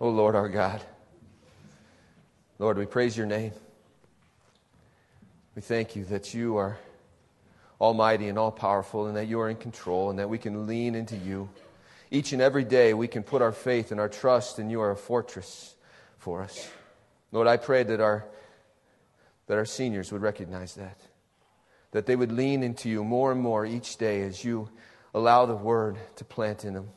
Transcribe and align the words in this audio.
Oh 0.00 0.10
Lord 0.10 0.36
our 0.36 0.48
God. 0.48 0.80
Lord, 2.60 2.78
we 2.78 2.86
praise 2.86 3.16
your 3.16 3.26
name. 3.26 3.52
We 5.56 5.62
thank 5.62 5.96
you 5.96 6.04
that 6.06 6.34
you 6.34 6.56
are 6.56 6.78
almighty 7.80 8.28
and 8.28 8.38
all 8.38 8.52
powerful 8.52 9.06
and 9.06 9.16
that 9.16 9.26
you 9.26 9.40
are 9.40 9.48
in 9.48 9.56
control 9.56 10.10
and 10.10 10.18
that 10.20 10.28
we 10.28 10.38
can 10.38 10.66
lean 10.68 10.94
into 10.94 11.16
you. 11.16 11.48
Each 12.10 12.32
and 12.32 12.40
every 12.40 12.64
day 12.64 12.94
we 12.94 13.08
can 13.08 13.24
put 13.24 13.42
our 13.42 13.52
faith 13.52 13.90
and 13.90 14.00
our 14.00 14.08
trust 14.08 14.60
and 14.60 14.70
you 14.70 14.80
are 14.80 14.92
a 14.92 14.96
fortress 14.96 15.74
for 16.16 16.42
us. 16.42 16.68
Lord, 17.32 17.48
I 17.48 17.56
pray 17.56 17.82
that 17.82 18.00
our, 18.00 18.24
that 19.48 19.58
our 19.58 19.66
seniors 19.66 20.12
would 20.12 20.22
recognize 20.22 20.74
that, 20.76 20.98
that 21.90 22.06
they 22.06 22.14
would 22.14 22.32
lean 22.32 22.62
into 22.62 22.88
you 22.88 23.02
more 23.02 23.32
and 23.32 23.40
more 23.40 23.66
each 23.66 23.96
day 23.96 24.22
as 24.22 24.44
you 24.44 24.68
allow 25.12 25.44
the 25.44 25.56
word 25.56 25.96
to 26.16 26.24
plant 26.24 26.64
in 26.64 26.74
them. 26.74 26.88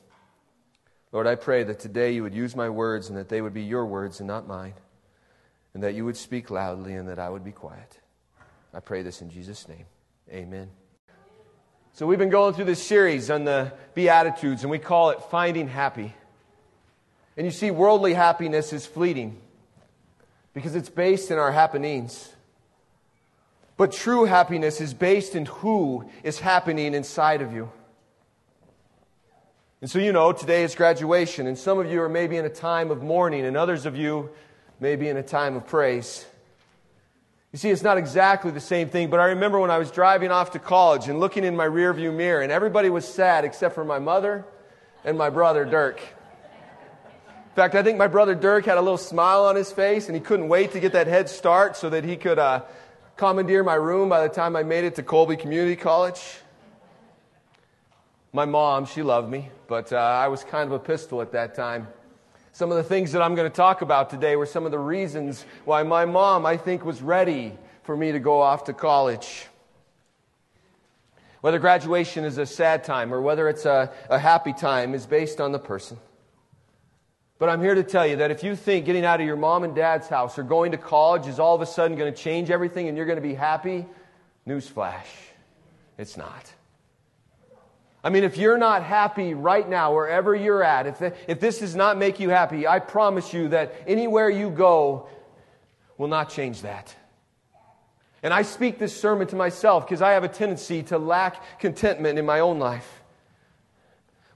Lord, 1.11 1.27
I 1.27 1.35
pray 1.35 1.63
that 1.63 1.79
today 1.79 2.13
you 2.13 2.23
would 2.23 2.33
use 2.33 2.55
my 2.55 2.69
words 2.69 3.09
and 3.09 3.17
that 3.17 3.27
they 3.27 3.41
would 3.41 3.53
be 3.53 3.63
your 3.63 3.85
words 3.85 4.19
and 4.19 4.27
not 4.27 4.47
mine, 4.47 4.73
and 5.73 5.83
that 5.83 5.93
you 5.93 6.05
would 6.05 6.15
speak 6.15 6.49
loudly 6.49 6.93
and 6.93 7.09
that 7.09 7.19
I 7.19 7.29
would 7.29 7.43
be 7.43 7.51
quiet. 7.51 7.99
I 8.73 8.79
pray 8.79 9.01
this 9.01 9.21
in 9.21 9.29
Jesus' 9.29 9.67
name. 9.67 9.85
Amen. 10.29 10.69
So, 11.93 12.07
we've 12.07 12.17
been 12.17 12.29
going 12.29 12.53
through 12.53 12.65
this 12.65 12.81
series 12.81 13.29
on 13.29 13.43
the 13.43 13.73
Beatitudes, 13.93 14.61
and 14.61 14.71
we 14.71 14.79
call 14.79 15.09
it 15.09 15.21
Finding 15.23 15.67
Happy. 15.67 16.15
And 17.35 17.45
you 17.45 17.51
see, 17.51 17.69
worldly 17.69 18.13
happiness 18.13 18.71
is 18.71 18.85
fleeting 18.85 19.37
because 20.53 20.75
it's 20.75 20.89
based 20.89 21.31
in 21.31 21.37
our 21.37 21.51
happenings. 21.51 22.29
But 23.75 23.91
true 23.91 24.25
happiness 24.25 24.79
is 24.79 24.93
based 24.93 25.35
in 25.35 25.45
who 25.45 26.09
is 26.23 26.39
happening 26.39 26.93
inside 26.93 27.41
of 27.41 27.51
you. 27.51 27.69
And 29.81 29.89
so, 29.89 29.97
you 29.97 30.11
know, 30.11 30.31
today 30.31 30.63
is 30.63 30.75
graduation, 30.75 31.47
and 31.47 31.57
some 31.57 31.79
of 31.79 31.91
you 31.91 32.03
are 32.03 32.09
maybe 32.09 32.37
in 32.37 32.45
a 32.45 32.49
time 32.49 32.91
of 32.91 33.01
mourning, 33.01 33.45
and 33.45 33.57
others 33.57 33.87
of 33.87 33.97
you 33.97 34.29
may 34.79 34.95
be 34.95 35.09
in 35.09 35.17
a 35.17 35.23
time 35.23 35.55
of 35.55 35.65
praise. 35.65 36.23
You 37.51 37.57
see, 37.57 37.71
it's 37.71 37.81
not 37.81 37.97
exactly 37.97 38.51
the 38.51 38.59
same 38.59 38.89
thing, 38.89 39.09
but 39.09 39.19
I 39.19 39.25
remember 39.25 39.59
when 39.59 39.71
I 39.71 39.79
was 39.79 39.89
driving 39.89 40.29
off 40.29 40.51
to 40.51 40.59
college 40.59 41.07
and 41.07 41.19
looking 41.19 41.43
in 41.43 41.55
my 41.55 41.65
rearview 41.65 42.15
mirror, 42.15 42.41
and 42.41 42.51
everybody 42.51 42.91
was 42.91 43.07
sad 43.07 43.43
except 43.43 43.73
for 43.73 43.83
my 43.83 43.97
mother 43.97 44.45
and 45.03 45.17
my 45.17 45.31
brother 45.31 45.65
Dirk. 45.65 45.99
In 45.99 47.55
fact, 47.55 47.73
I 47.73 47.81
think 47.81 47.97
my 47.97 48.07
brother 48.07 48.35
Dirk 48.35 48.65
had 48.65 48.77
a 48.77 48.81
little 48.81 48.99
smile 48.99 49.45
on 49.45 49.55
his 49.55 49.71
face, 49.71 50.05
and 50.05 50.15
he 50.15 50.21
couldn't 50.21 50.47
wait 50.47 50.73
to 50.73 50.79
get 50.79 50.93
that 50.93 51.07
head 51.07 51.27
start 51.27 51.75
so 51.75 51.89
that 51.89 52.03
he 52.03 52.17
could 52.17 52.37
uh, 52.37 52.61
commandeer 53.17 53.63
my 53.63 53.73
room 53.73 54.09
by 54.09 54.27
the 54.27 54.31
time 54.31 54.55
I 54.55 54.61
made 54.61 54.83
it 54.83 54.93
to 54.97 55.03
Colby 55.03 55.37
Community 55.37 55.75
College. 55.75 56.21
My 58.33 58.45
mom, 58.45 58.85
she 58.85 59.03
loved 59.03 59.29
me, 59.29 59.49
but 59.67 59.91
uh, 59.91 59.97
I 59.97 60.29
was 60.29 60.45
kind 60.45 60.65
of 60.65 60.71
a 60.71 60.79
pistol 60.79 61.21
at 61.21 61.33
that 61.33 61.53
time. 61.53 61.87
Some 62.53 62.71
of 62.71 62.77
the 62.77 62.83
things 62.83 63.11
that 63.11 63.21
I'm 63.21 63.35
going 63.35 63.49
to 63.49 63.55
talk 63.55 63.81
about 63.81 64.09
today 64.09 64.37
were 64.37 64.45
some 64.45 64.65
of 64.65 64.71
the 64.71 64.79
reasons 64.79 65.45
why 65.65 65.83
my 65.83 66.05
mom, 66.05 66.45
I 66.45 66.55
think, 66.55 66.85
was 66.85 67.01
ready 67.01 67.57
for 67.83 67.95
me 67.95 68.13
to 68.13 68.19
go 68.19 68.41
off 68.41 68.65
to 68.65 68.73
college. 68.73 69.47
Whether 71.41 71.59
graduation 71.59 72.23
is 72.23 72.37
a 72.37 72.45
sad 72.45 72.85
time 72.85 73.13
or 73.13 73.21
whether 73.21 73.49
it's 73.49 73.65
a, 73.65 73.91
a 74.09 74.17
happy 74.17 74.53
time 74.53 74.93
is 74.93 75.05
based 75.05 75.41
on 75.41 75.51
the 75.51 75.59
person. 75.59 75.97
But 77.37 77.49
I'm 77.49 77.61
here 77.61 77.75
to 77.75 77.83
tell 77.83 78.05
you 78.05 78.17
that 78.17 78.31
if 78.31 78.43
you 78.43 78.55
think 78.55 78.85
getting 78.85 79.03
out 79.03 79.19
of 79.19 79.25
your 79.25 79.35
mom 79.35 79.63
and 79.63 79.75
dad's 79.75 80.07
house 80.07 80.37
or 80.37 80.43
going 80.43 80.71
to 80.71 80.77
college 80.77 81.27
is 81.27 81.39
all 81.39 81.55
of 81.55 81.61
a 81.61 81.65
sudden 81.65 81.97
going 81.97 82.13
to 82.13 82.17
change 82.17 82.51
everything 82.51 82.87
and 82.87 82.95
you're 82.95 83.07
going 83.07 83.17
to 83.17 83.27
be 83.27 83.33
happy, 83.33 83.85
newsflash, 84.47 85.07
it's 85.97 86.15
not. 86.15 86.53
I 88.03 88.09
mean, 88.09 88.23
if 88.23 88.37
you're 88.37 88.57
not 88.57 88.83
happy 88.83 89.33
right 89.33 89.67
now, 89.67 89.93
wherever 89.93 90.33
you're 90.33 90.63
at, 90.63 90.87
if, 90.87 91.13
if 91.27 91.39
this 91.39 91.59
does 91.59 91.75
not 91.75 91.97
make 91.97 92.19
you 92.19 92.29
happy, 92.29 92.67
I 92.67 92.79
promise 92.79 93.33
you 93.33 93.49
that 93.49 93.75
anywhere 93.85 94.29
you 94.29 94.49
go 94.49 95.07
will 95.97 96.07
not 96.07 96.29
change 96.29 96.61
that. 96.63 96.95
And 98.23 98.33
I 98.33 98.41
speak 98.41 98.79
this 98.79 98.99
sermon 98.99 99.27
to 99.27 99.35
myself 99.35 99.85
because 99.85 100.01
I 100.01 100.11
have 100.11 100.23
a 100.23 100.27
tendency 100.27 100.83
to 100.83 100.97
lack 100.97 101.59
contentment 101.59 102.17
in 102.17 102.25
my 102.25 102.39
own 102.39 102.59
life. 102.59 103.01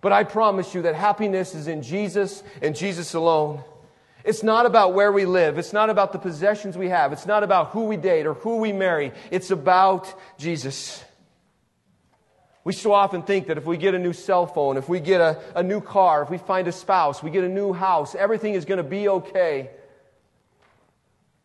But 0.01 0.11
I 0.11 0.23
promise 0.23 0.75
you 0.75 0.83
that 0.83 0.93
happiness 0.93 1.55
is 1.55 1.67
in 1.67 1.81
Jesus 1.81 2.43
and 2.61 2.75
Jesus 2.75 3.15
alone. 3.15 3.63
It's 4.23 4.43
not 4.43 4.65
about 4.65 4.93
where 4.93 5.11
we 5.11 5.25
live. 5.25 5.57
It's 5.57 5.73
not 5.73 5.89
about 5.89 6.11
the 6.11 6.19
possessions 6.19 6.77
we 6.77 6.89
have. 6.89 7.13
It's 7.13 7.27
not 7.27 7.43
about 7.43 7.69
who 7.69 7.85
we 7.85 7.97
date 7.97 8.25
or 8.25 8.33
who 8.35 8.57
we 8.57 8.73
marry. 8.73 9.11
It's 9.31 9.51
about 9.51 10.13
Jesus. 10.37 11.03
We 12.65 12.73
so 12.73 12.93
often 12.93 13.21
think 13.21 13.47
that 13.47 13.59
if 13.59 13.65
we 13.65 13.77
get 13.77 13.93
a 13.93 13.99
new 13.99 14.11
cell 14.11 14.47
phone, 14.47 14.75
if 14.75 14.89
we 14.89 14.99
get 14.99 15.21
a, 15.21 15.39
a 15.55 15.61
new 15.61 15.79
car, 15.79 16.23
if 16.23 16.31
we 16.31 16.39
find 16.39 16.67
a 16.67 16.71
spouse, 16.71 17.21
we 17.21 17.29
get 17.29 17.43
a 17.43 17.49
new 17.49 17.73
house, 17.73 18.15
everything 18.15 18.55
is 18.55 18.65
going 18.65 18.79
to 18.79 18.83
be 18.83 19.07
okay. 19.07 19.69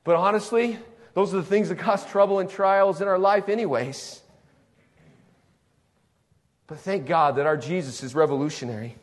But 0.02 0.16
honestly, 0.16 0.78
those 1.12 1.34
are 1.34 1.36
the 1.36 1.42
things 1.42 1.68
that 1.68 1.78
cause 1.78 2.06
trouble 2.06 2.38
and 2.38 2.48
trials 2.48 3.02
in 3.02 3.06
our 3.06 3.18
life, 3.18 3.50
anyways. 3.50 4.22
But 6.66 6.78
thank 6.78 7.06
God 7.06 7.36
that 7.36 7.44
our 7.44 7.58
Jesus 7.58 8.02
is 8.02 8.14
revolutionary. 8.14 8.96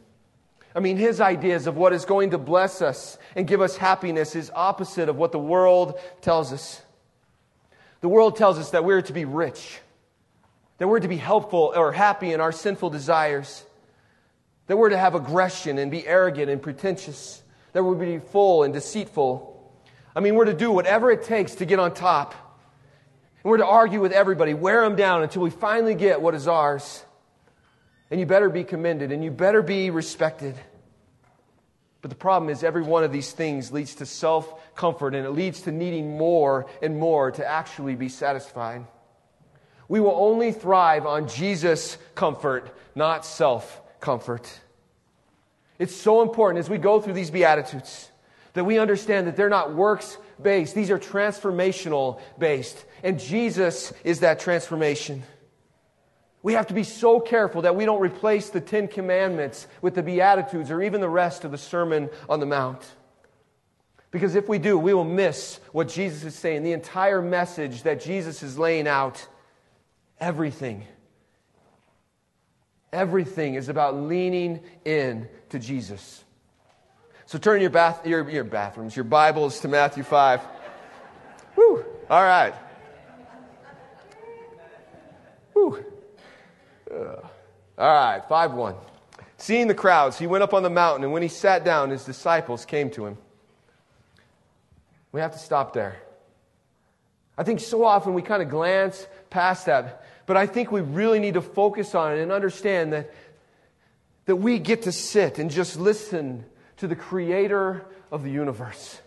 I 0.73 0.79
mean, 0.79 0.97
his 0.97 1.22
ideas 1.22 1.67
of 1.67 1.78
what 1.78 1.94
is 1.94 2.05
going 2.05 2.31
to 2.31 2.39
bless 2.39 2.81
us 2.81 3.19
and 3.35 3.47
give 3.47 3.61
us 3.61 3.78
happiness 3.78 4.35
is 4.35 4.51
opposite 4.55 5.07
of 5.07 5.17
what 5.17 5.31
the 5.31 5.39
world 5.39 5.99
tells 6.22 6.51
us. 6.51 6.81
The 8.01 8.09
world 8.09 8.38
tells 8.38 8.57
us 8.57 8.72
that 8.72 8.84
we're 8.84 9.03
to 9.03 9.13
be 9.13 9.25
rich 9.25 9.81
that 10.78 10.88
we're 10.88 11.00
to 11.00 11.08
be 11.08 11.18
helpful 11.18 11.74
or 11.76 11.92
happy 11.92 12.34
in 12.34 12.42
our 12.42 12.52
sinful 12.52 12.90
desires, 12.90 13.66
that 14.68 14.78
we're 14.78 14.90
to 14.90 14.98
have 14.98 15.16
aggression 15.16 15.78
and 15.78 15.90
be 15.90 16.06
arrogant 16.06 16.50
and 16.50 16.62
pretentious, 16.62 17.42
that 17.74 17.84
we're 17.84 17.94
to 17.94 18.20
be 18.20 18.20
full 18.20 18.64
and 18.64 18.74
deceitful. 18.74 19.54
I 20.16 20.20
mean, 20.20 20.36
we're 20.36 20.46
to 20.46 20.54
do 20.54 20.72
whatever 20.72 21.12
it 21.12 21.24
takes 21.24 21.56
to 21.56 21.66
get 21.66 21.80
on 21.80 21.94
top. 21.94 22.34
And 23.44 23.50
we're 23.50 23.58
to 23.58 23.66
argue 23.66 24.02
with 24.02 24.12
everybody, 24.12 24.54
wear 24.54 24.82
them 24.82 24.96
down 24.96 25.24
until 25.24 25.42
we 25.42 25.50
finally 25.50 25.96
get 25.96 26.22
what 26.22 26.36
is 26.36 26.48
ours. 26.48 27.04
And 28.09 28.20
you 28.20 28.26
better 28.26 28.50
be 28.50 28.64
commended 28.64 29.12
and 29.12 29.24
you 29.24 29.32
better 29.32 29.62
be 29.62 29.90
respected. 29.90 30.56
But 32.02 32.09
the 32.09 32.16
problem 32.16 32.50
is, 32.50 32.64
every 32.64 32.84
one 32.84 33.04
of 33.04 33.12
these 33.12 33.32
things 33.32 33.72
leads 33.72 33.96
to 33.96 34.06
self 34.06 34.76
comfort 34.76 35.16
and 35.16 35.26
it 35.26 35.32
leads 35.32 35.62
to 35.62 35.72
needing 35.72 36.18
more 36.18 36.68
and 36.82 36.98
more 36.98 37.32
to 37.32 37.46
actually 37.46 37.96
be 37.96 38.08
satisfied. 38.08 38.86
We 39.88 40.00
will 40.00 40.16
only 40.16 40.52
thrive 40.52 41.06
on 41.06 41.28
Jesus' 41.28 41.98
comfort, 42.16 42.75
not 42.96 43.25
self 43.25 43.81
comfort. 44.00 44.59
It's 45.80 45.96
so 45.96 46.22
important 46.22 46.59
as 46.59 46.70
we 46.70 46.78
go 46.78 47.00
through 47.00 47.14
these 47.14 47.31
Beatitudes 47.31 48.12
that 48.53 48.64
we 48.64 48.80
understand 48.80 49.28
that 49.28 49.36
they're 49.36 49.50
not 49.50 49.76
works 49.76 50.18
based, 50.42 50.74
these 50.74 50.90
are 50.90 51.00
transformational 51.00 52.20
based. 52.40 52.86
And 53.03 53.20
Jesus 53.20 53.94
is 54.03 54.22
that 54.22 54.40
transformation. 54.40 55.24
We 56.42 56.53
have 56.53 56.68
to 56.68 56.74
be 56.74 56.84
so 56.84 57.20
careful 57.20 57.64
that 57.64 57.76
we 57.76 57.86
don't 57.86 58.02
replace 58.02 58.50
the 58.50 58.62
Ten 58.62 58.88
Commandments 58.88 59.68
with 59.81 59.96
the 59.96 60.03
Beatitudes 60.03 60.72
or 60.72 60.81
even 60.81 61.02
the 61.02 61.09
rest 61.09 61.44
of 61.44 61.52
the 61.52 61.58
Sermon 61.58 62.09
on 62.30 62.40
the 62.40 62.46
Mount. 62.46 62.81
Because 64.12 64.36
if 64.36 64.47
we 64.47 64.58
do, 64.58 64.78
we 64.78 64.94
will 64.94 65.03
miss 65.03 65.59
what 65.72 65.90
Jesus 65.90 66.24
is 66.24 66.34
saying, 66.34 66.64
the 66.64 66.72
entire 66.72 67.22
message 67.22 67.84
that 67.84 68.02
Jesus 68.02 68.42
is 68.42 68.58
laying 68.58 68.88
out 68.88 69.28
Everything. 70.19 70.85
Everything 72.91 73.55
is 73.55 73.69
about 73.69 73.95
leaning 73.95 74.61
in 74.85 75.28
to 75.50 75.59
Jesus. 75.59 76.23
So 77.25 77.38
turn 77.38 77.61
your, 77.61 77.69
bath, 77.69 78.07
your, 78.07 78.29
your 78.29 78.45
bathrooms, 78.45 78.95
your 78.95 79.03
Bibles 79.03 79.59
to 79.59 79.67
Matthew 79.67 80.03
5. 80.03 80.41
Woo! 81.57 81.85
All 82.09 82.23
right. 82.23 82.53
Woo. 85.53 85.83
Uh, 86.89 86.95
all 87.78 87.94
right, 87.94 88.22
5 88.28 88.53
1. 88.53 88.75
Seeing 89.38 89.67
the 89.67 89.75
crowds, 89.75 90.17
he 90.17 90.25
went 90.25 90.44
up 90.44 90.53
on 90.53 90.63
the 90.63 90.69
mountain, 90.69 91.03
and 91.03 91.13
when 91.13 91.22
he 91.22 91.28
sat 91.28 91.63
down, 91.63 91.89
his 91.89 92.05
disciples 92.05 92.66
came 92.66 92.89
to 92.91 93.05
him. 93.05 93.17
We 95.11 95.20
have 95.20 95.34
to 95.34 95.40
stop 95.40 95.73
there. 95.73 95.97
I 97.37 97.43
think 97.43 97.59
so 97.59 97.84
often 97.84 98.13
we 98.13 98.23
kind 98.23 98.41
of 98.41 98.49
glance 98.49 99.05
past 99.29 99.66
that. 99.66 100.03
But 100.26 100.38
I 100.38 100.46
think 100.46 100.72
we 100.72 100.82
really 100.82 101.20
need 101.20 101.35
to 101.35 101.41
focus 101.41 101.96
on 101.96 102.14
it 102.14 102.22
and 102.22 102.32
understand 102.32 102.94
that, 102.94 103.14
that 104.26 104.35
we 104.35 104.59
get 104.59 104.84
to 104.84 104.91
sit 104.91 105.40
and 105.40 105.50
just 105.50 105.79
listen 105.79 106.46
to 106.78 106.88
the 106.88 106.96
creator 106.96 107.85
of 108.12 108.24
the 108.24 108.32
universe. 108.32 109.00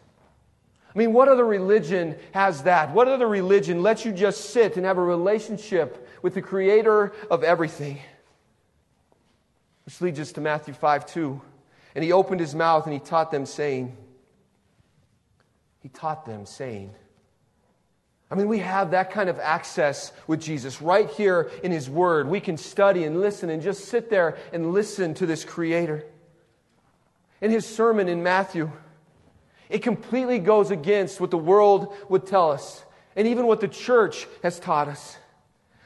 I 0.95 0.99
mean, 0.99 1.13
what 1.13 1.29
other 1.29 1.45
religion 1.45 2.17
has 2.33 2.65
that? 2.65 2.93
What 2.93 3.07
other 3.07 3.29
religion 3.29 3.83
lets 3.83 4.05
you 4.05 4.13
just 4.13 4.51
sit 4.51 4.77
and 4.77 4.85
have 4.85 4.99
a 4.99 5.03
relationship 5.03 6.09
with 6.21 6.35
the 6.35 6.43
creator 6.43 7.13
of 7.31 7.45
everything? 7.45 8.01
Which 9.85 10.01
leads 10.01 10.19
us 10.19 10.33
to 10.33 10.41
Matthew 10.41 10.75
5 10.75 11.07
2. 11.07 11.41
And 11.95 12.05
he 12.05 12.13
opened 12.13 12.41
his 12.41 12.55
mouth 12.55 12.87
and 12.87 12.93
he 12.93 13.01
taught 13.01 13.31
them, 13.31 13.47
saying, 13.47 13.97
He 15.81 15.89
taught 15.89 16.27
them, 16.27 16.45
saying, 16.45 16.93
I 18.31 18.37
mean, 18.37 18.47
we 18.47 18.59
have 18.61 18.93
that 18.93 19.11
kind 19.11 19.29
of 19.29 19.41
access 19.41 20.13
with 20.29 20.41
Jesus 20.41 20.81
right 20.81 21.11
here 21.11 21.51
in 21.65 21.73
His 21.73 21.91
Word. 21.91 22.29
We 22.29 22.41
can 22.41 22.57
study 22.57 23.03
and 23.05 23.21
listen 23.21 23.51
and 23.51 23.61
just 23.61 23.87
sit 23.87 24.09
there 24.09 24.39
and 24.53 24.73
listen 24.73 25.15
to 25.15 25.27
this 25.27 25.45
Creator. 25.45 26.05
In 27.41 27.51
His 27.51 27.67
sermon 27.67 28.09
in 28.09 28.23
Matthew, 28.23 28.71
It 29.71 29.85
completely 29.85 30.41
goes 30.41 30.73
against 30.73 31.21
what 31.21 31.31
the 31.31 31.39
world 31.39 31.95
would 32.09 32.27
tell 32.27 32.51
us 32.51 32.85
and 33.15 33.29
even 33.29 33.47
what 33.47 33.61
the 33.61 33.69
church 33.69 34.27
has 34.43 34.59
taught 34.59 34.89
us. 34.89 35.17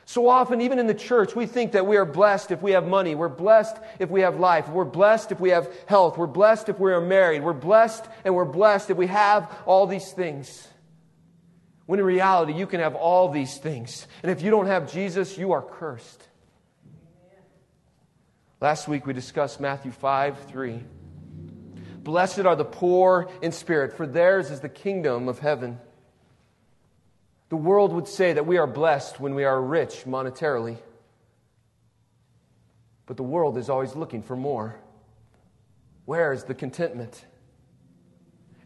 So 0.07 0.29
often, 0.29 0.61
even 0.63 0.79
in 0.79 0.87
the 0.87 0.95
church, 0.95 1.37
we 1.37 1.47
think 1.47 1.73
that 1.73 1.87
we 1.87 1.97
are 1.97 2.05
blessed 2.05 2.51
if 2.51 2.63
we 2.63 2.73
have 2.73 2.87
money. 2.87 3.15
We're 3.15 3.29
blessed 3.29 3.77
if 3.99 4.11
we 4.11 4.23
have 4.23 4.41
life. 4.41 4.69
We're 4.69 4.85
blessed 4.85 5.33
if 5.33 5.41
we 5.41 5.51
have 5.51 5.69
health. 5.87 6.17
We're 6.17 6.27
blessed 6.27 6.71
if 6.71 6.79
we 6.79 6.93
are 6.93 7.01
married. 7.01 7.43
We're 7.43 7.53
blessed 7.53 8.07
and 8.25 8.35
we're 8.35 8.45
blessed 8.45 8.91
if 8.91 8.97
we 8.97 9.07
have 9.07 9.51
all 9.67 9.87
these 9.87 10.13
things. 10.13 10.69
When 11.87 11.99
in 11.99 12.05
reality, 12.05 12.55
you 12.55 12.67
can 12.67 12.81
have 12.81 12.95
all 12.95 13.29
these 13.29 13.59
things. 13.59 14.07
And 14.23 14.31
if 14.33 14.43
you 14.43 14.51
don't 14.51 14.67
have 14.67 14.91
Jesus, 14.91 15.37
you 15.37 15.53
are 15.53 15.63
cursed. 15.63 16.23
Last 18.61 18.89
week 18.89 19.07
we 19.07 19.13
discussed 19.13 19.61
Matthew 19.61 19.91
5 19.91 20.47
3. 20.47 20.83
Blessed 22.03 22.41
are 22.41 22.57
the 22.57 22.65
poor 22.65 23.29
in 23.43 23.53
spirit, 23.53 23.95
for 23.95 24.07
theirs 24.07 24.51
is 24.51 24.61
the 24.61 24.69
kingdom 24.69 25.29
of 25.29 25.39
heaven. 25.39 25.79
The 27.49 27.57
world 27.57 27.93
would 27.93 28.09
say 28.09 28.33
that 28.33 28.47
we 28.47 28.59
are 28.59 28.67
blessed 28.67 29.21
when 29.21 29.35
we 29.35 29.45
are 29.45 29.61
rich 29.61 30.05
monetarily. 30.07 30.79
But 33.07 33.17
the 33.17 33.23
world 33.23 33.59
is 33.59 33.69
always 33.69 33.95
looking 33.95 34.23
for 34.23 34.37
more. 34.37 34.77
Where 36.05 36.33
is 36.33 36.45
the 36.45 36.55
contentment? 36.55 37.25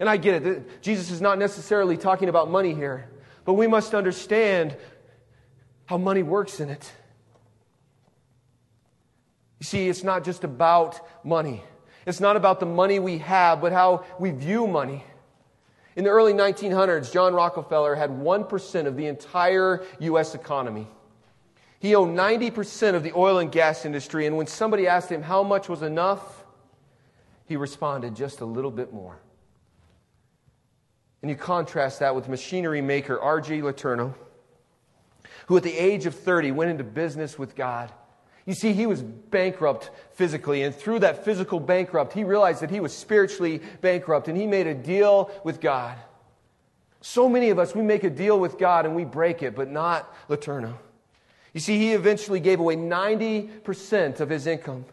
And 0.00 0.09
I 0.09 0.17
get 0.17 0.47
it. 0.47 0.83
Jesus 0.83 1.11
is 1.11 1.21
not 1.21 1.39
necessarily 1.39 1.97
talking 1.97 2.29
about 2.29 2.50
money 2.50 2.75
here, 2.75 3.09
but 3.45 3.55
we 3.55 3.67
must 3.67 3.95
understand 3.95 4.77
how 5.87 5.99
money 5.99 6.23
works 6.23 6.61
in 6.61 6.71
it. 6.71 6.93
You 9.59 9.65
see, 9.65 9.89
it's 9.89 10.05
not 10.05 10.25
just 10.25 10.45
about 10.45 11.00
money. 11.25 11.62
It's 12.06 12.21
not 12.21 12.37
about 12.37 12.61
the 12.61 12.67
money 12.67 13.00
we 13.00 13.19
have, 13.19 13.61
but 13.61 13.73
how 13.73 14.05
we 14.19 14.31
view 14.31 14.67
money. 14.67 15.05
In 15.97 16.05
the 16.05 16.11
early 16.11 16.33
1900s, 16.33 17.12
John 17.12 17.35
Rockefeller 17.35 17.97
had 17.97 18.11
1% 18.11 18.87
of 18.87 18.97
the 18.97 19.06
entire 19.06 19.85
U.S. 19.99 20.37
economy. 20.37 20.87
He 21.81 21.95
owned 21.97 22.17
90% 22.17 22.95
of 22.95 23.03
the 23.03 23.12
oil 23.15 23.39
and 23.39 23.50
gas 23.50 23.85
industry, 23.85 24.27
and 24.27 24.37
when 24.37 24.47
somebody 24.47 24.87
asked 24.87 25.11
him 25.11 25.23
how 25.23 25.43
much 25.43 25.69
was 25.69 25.83
enough, 25.83 26.45
he 27.47 27.56
responded, 27.56 28.15
just 28.15 28.41
a 28.41 28.45
little 28.45 28.71
bit 28.71 28.93
more. 28.93 29.19
And 31.23 31.31
you 31.31 31.37
contrast 31.37 32.00
that 32.00 32.15
with 32.15 32.29
machinery 32.29 32.81
maker 32.81 33.20
R.J. 33.20 33.61
Letourneau, 33.61 34.15
who 35.47 35.56
at 35.56 35.62
the 35.62 35.76
age 35.76 36.06
of 36.06 36.15
30 36.15 36.53
went 36.53 36.70
into 36.70 36.85
business 36.85 37.38
with 37.38 37.56
God. 37.56 37.93
You 38.47 38.55
see, 38.55 38.73
he 38.73 38.87
was 38.87 39.03
bankrupt 39.03 39.91
physically, 40.12 40.62
and 40.62 40.75
through 40.75 41.00
that 41.00 41.25
physical 41.25 41.61
bankrupt, 41.61 42.12
he 42.12 42.25
realized 42.25 42.62
that 42.62 42.70
he 42.70 42.81
was 42.81 42.97
spiritually 42.97 43.61
bankrupt, 43.81 44.29
and 44.29 44.38
he 44.38 44.47
made 44.47 44.67
a 44.67 44.75
deal 44.75 45.31
with 45.44 45.61
God. 45.61 45.99
So 47.00 47.29
many 47.29 47.50
of 47.50 47.59
us, 47.59 47.75
we 47.75 47.82
make 47.82 48.05
a 48.05 48.11
deal 48.11 48.38
with 48.38 48.59
God 48.59 48.85
and 48.85 48.94
we 48.97 49.05
break 49.05 49.43
it, 49.43 49.55
but 49.55 49.71
not 49.71 50.12
Letourneau. 50.29 50.75
You 51.55 51.61
see, 51.61 51.79
he 51.79 51.93
eventually 51.93 52.41
gave 52.41 52.61
away 52.61 52.76
90% 52.76 54.21
of 54.21 54.29
his 54.29 54.47
income. 54.47 54.85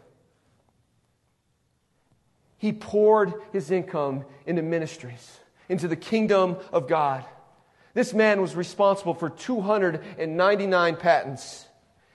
He 2.58 2.72
poured 2.72 3.34
his 3.52 3.70
income 3.70 4.24
into 4.46 4.62
ministries 4.62 5.40
into 5.68 5.88
the 5.88 5.96
kingdom 5.96 6.56
of 6.72 6.88
God. 6.88 7.24
This 7.94 8.12
man 8.12 8.40
was 8.42 8.54
responsible 8.54 9.14
for 9.14 9.30
299 9.30 10.96
patents. 10.96 11.66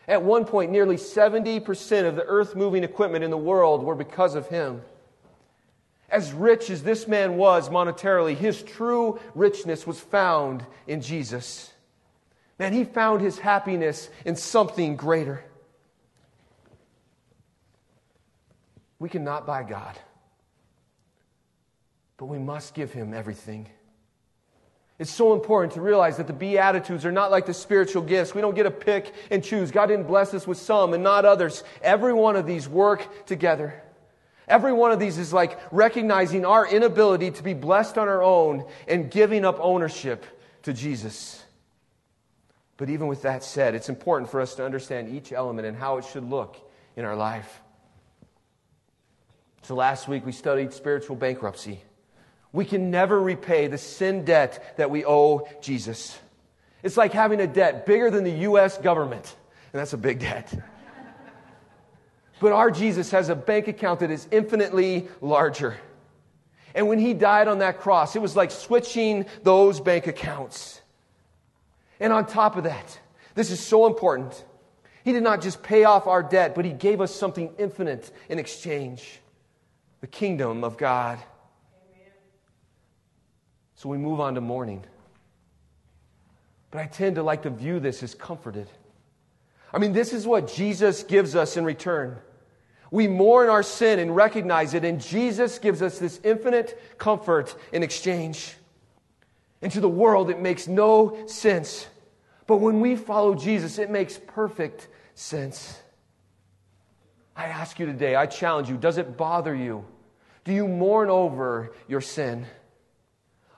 At 0.07 0.24
one 0.24 0.45
point, 0.45 0.71
nearly 0.71 0.95
70% 0.95 2.07
of 2.07 2.15
the 2.15 2.24
earth 2.25 2.56
moving 2.56 2.83
equipment 2.83 3.24
in 3.24 3.31
the 3.31 3.38
world 3.38 3.83
were 3.83 3.95
because 3.95 4.36
of 4.36 4.48
him. 4.48 4.81
As 6.09 6.33
rich 6.33 6.69
as 6.69 6.83
this 6.83 7.07
man 7.07 7.38
was 7.38 7.69
monetarily, 7.69 8.36
his 8.36 8.62
true 8.62 9.19
richness 9.33 9.88
was 9.88 10.00
found 10.00 10.65
in 10.86 11.01
Jesus. 11.01 11.71
Man, 12.59 12.74
he 12.74 12.83
found 12.83 13.21
his 13.21 13.39
happiness 13.39 14.09
in 14.25 14.36
something 14.36 14.95
greater. 14.95 15.44
We 19.00 19.09
cannot 19.09 19.47
buy 19.47 19.63
God 19.63 19.97
but 22.21 22.27
we 22.27 22.38
must 22.38 22.75
give 22.75 22.94
him 22.94 23.15
everything. 23.15 23.68
It's 25.00 25.09
so 25.09 25.33
important 25.33 25.73
to 25.73 25.81
realize 25.81 26.18
that 26.18 26.27
the 26.27 26.33
Beatitudes 26.33 27.03
are 27.03 27.12
not 27.12 27.31
like 27.31 27.47
the 27.47 27.53
spiritual 27.56 28.03
gifts. 28.03 28.35
We 28.35 28.41
don't 28.41 28.53
get 28.53 28.65
to 28.65 28.69
pick 28.69 29.12
and 29.31 29.44
choose. 29.44 29.71
God 29.71 29.88
didn't 29.88 30.06
bless 30.06 30.31
us 30.35 30.45
with 30.45 30.59
some 30.59 30.94
and 30.94 31.01
not 31.01 31.25
others. 31.25 31.63
Every 31.81 32.13
one 32.13 32.35
of 32.35 32.45
these 32.45 32.69
work 32.69 33.25
together. 33.25 33.81
Every 34.47 34.71
one 34.71 34.91
of 34.91 35.00
these 35.00 35.18
is 35.18 35.33
like 35.33 35.57
recognizing 35.71 36.45
our 36.45 36.68
inability 36.68 37.31
to 37.31 37.41
be 37.41 37.56
blessed 37.56 37.97
on 37.97 38.07
our 38.07 38.21
own 38.21 38.65
and 38.88 39.09
giving 39.09 39.44
up 39.44 39.57
ownership 39.59 40.23
to 40.62 40.73
Jesus. 40.73 41.44
But 42.77 42.91
even 42.91 43.07
with 43.07 43.23
that 43.23 43.44
said, 43.44 43.73
it's 43.73 43.89
important 43.89 44.29
for 44.29 44.39
us 44.39 44.53
to 44.57 44.63
understand 44.63 45.09
each 45.09 45.31
element 45.31 45.68
and 45.68 45.75
how 45.75 45.97
it 45.97 46.06
should 46.06 46.29
look 46.29 46.56
in 46.95 47.03
our 47.03 47.15
life. 47.15 47.62
So 49.63 49.73
last 49.73 50.07
week 50.07 50.23
we 50.23 50.31
studied 50.31 50.71
spiritual 50.71 51.15
bankruptcy. 51.15 51.81
We 52.53 52.65
can 52.65 52.92
never 52.92 53.19
repay 53.19 53.68
the 53.68 53.77
sin 53.77 54.25
debt 54.25 54.77
that 54.77 54.89
we 54.89 55.06
owe 55.06 55.48
Jesus. 55.62 56.18
It's 56.83 56.98
like 56.98 57.13
having 57.13 57.39
a 57.39 57.48
debt 57.48 57.86
bigger 57.86 58.12
than 58.12 58.24
the 58.24 58.31
U.S. 58.31 58.77
government, 58.77 59.36
and 59.71 59.80
that's 59.80 59.94
a 59.94 59.98
big 59.98 60.19
debt. 60.19 60.53
But 62.39 62.53
our 62.53 62.71
Jesus 62.71 63.12
has 63.12 63.30
a 63.30 63.36
bank 63.36 63.68
account 63.68 64.00
that 64.00 64.09
is 64.09 64.27
infinitely 64.31 65.07
larger. 65.21 65.77
And 66.74 66.88
when 66.88 67.00
he 67.00 67.13
died 67.13 67.48
on 67.48 67.59
that 67.59 67.80
cross, 67.80 68.15
it 68.15 68.21
was 68.21 68.36
like 68.36 68.50
switching 68.50 69.25
those 69.44 69.80
bank 69.80 70.07
accounts. 70.07 70.81
And 72.00 72.12
on 72.12 72.25
top 72.25 72.57
of 72.57 72.63
that, 72.63 73.00
this 73.36 73.51
is 73.51 73.59
so 73.59 73.86
important. 73.86 74.44
He 75.04 75.13
did 75.13 75.24
not 75.24 75.42
just 75.42 75.62
pay 75.62 75.83
off 75.83 76.07
our 76.07 76.24
debt, 76.24 76.56
but 76.56 76.65
he 76.65 76.71
gave 76.71 77.00
us 77.00 77.13
something 77.13 77.54
infinite 77.57 78.12
in 78.27 78.39
exchange 78.39 79.19
the 80.01 80.07
kingdom 80.07 80.63
of 80.63 80.77
God. 80.77 81.19
So 83.81 83.89
we 83.89 83.98
move 83.98 84.19
on 84.19 84.36
to 84.36 84.42
mourning. 84.42 84.83
But 86.69 86.81
I 86.81 86.86
tend 86.86 87.16
to 87.16 87.24
like 87.24 87.42
to 87.42 87.50
view 87.50 87.80
this 87.80 88.04
as 88.04 88.13
comforted. 88.13 88.68
I 89.74 89.80
mean, 89.80 89.92
this 89.92 90.13
is 90.13 90.28
what 90.28 90.54
Jesus 90.54 91.01
gives 91.01 91.36
us 91.36 91.57
in 91.57 91.66
return. 91.66 92.19
We 92.92 93.07
mourn 93.07 93.50
our 93.50 93.63
sin 93.63 93.98
and 93.98 94.16
recognize 94.16 94.75
it, 94.75 94.86
and 94.86 95.01
Jesus 95.01 95.57
gives 95.57 95.81
us 95.81 95.98
this 95.98 96.19
infinite 96.24 96.80
comfort 97.00 97.56
in 97.74 97.81
exchange. 97.81 98.54
And 99.64 99.71
to 99.71 99.81
the 99.81 99.90
world, 99.90 100.30
it 100.30 100.40
makes 100.40 100.68
no 100.68 101.26
sense. 101.26 101.88
But 102.45 102.57
when 102.57 102.81
we 102.81 102.95
follow 102.95 103.33
Jesus, 103.33 103.80
it 103.80 103.90
makes 103.90 104.19
perfect 104.28 104.90
sense. 105.16 105.81
I 107.35 107.45
ask 107.45 107.80
you 107.80 107.88
today, 107.88 108.14
I 108.14 108.28
challenge 108.28 108.69
you, 108.69 108.78
does 108.78 109.00
it 109.00 109.18
bother 109.18 109.56
you? 109.56 109.83
Do 110.44 110.54
you 110.54 110.68
mourn 110.68 111.09
over 111.09 111.73
your 111.88 112.02
sin? 112.02 112.45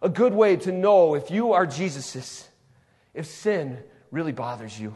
A 0.03 0.10
good 0.10 0.33
way 0.33 0.57
to 0.57 0.72
know 0.72 1.15
if 1.15 1.31
you 1.31 1.53
are 1.53 1.65
Jesus's, 1.65 2.48
if 3.13 3.25
sin 3.25 3.79
really 4.12 4.33
bothers 4.33 4.79
you. 4.79 4.95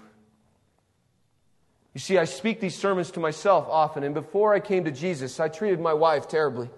You 1.93 1.99
see, 1.99 2.17
I 2.17 2.25
speak 2.25 2.59
these 2.59 2.75
sermons 2.75 3.09
to 3.11 3.19
myself 3.19 3.67
often, 3.69 4.03
and 4.03 4.13
before 4.13 4.53
I 4.53 4.59
came 4.59 4.83
to 4.83 4.91
Jesus, 4.91 5.39
I 5.39 5.47
treated 5.47 5.79
my 5.79 5.93
wife 5.93 6.27
terribly. 6.27 6.69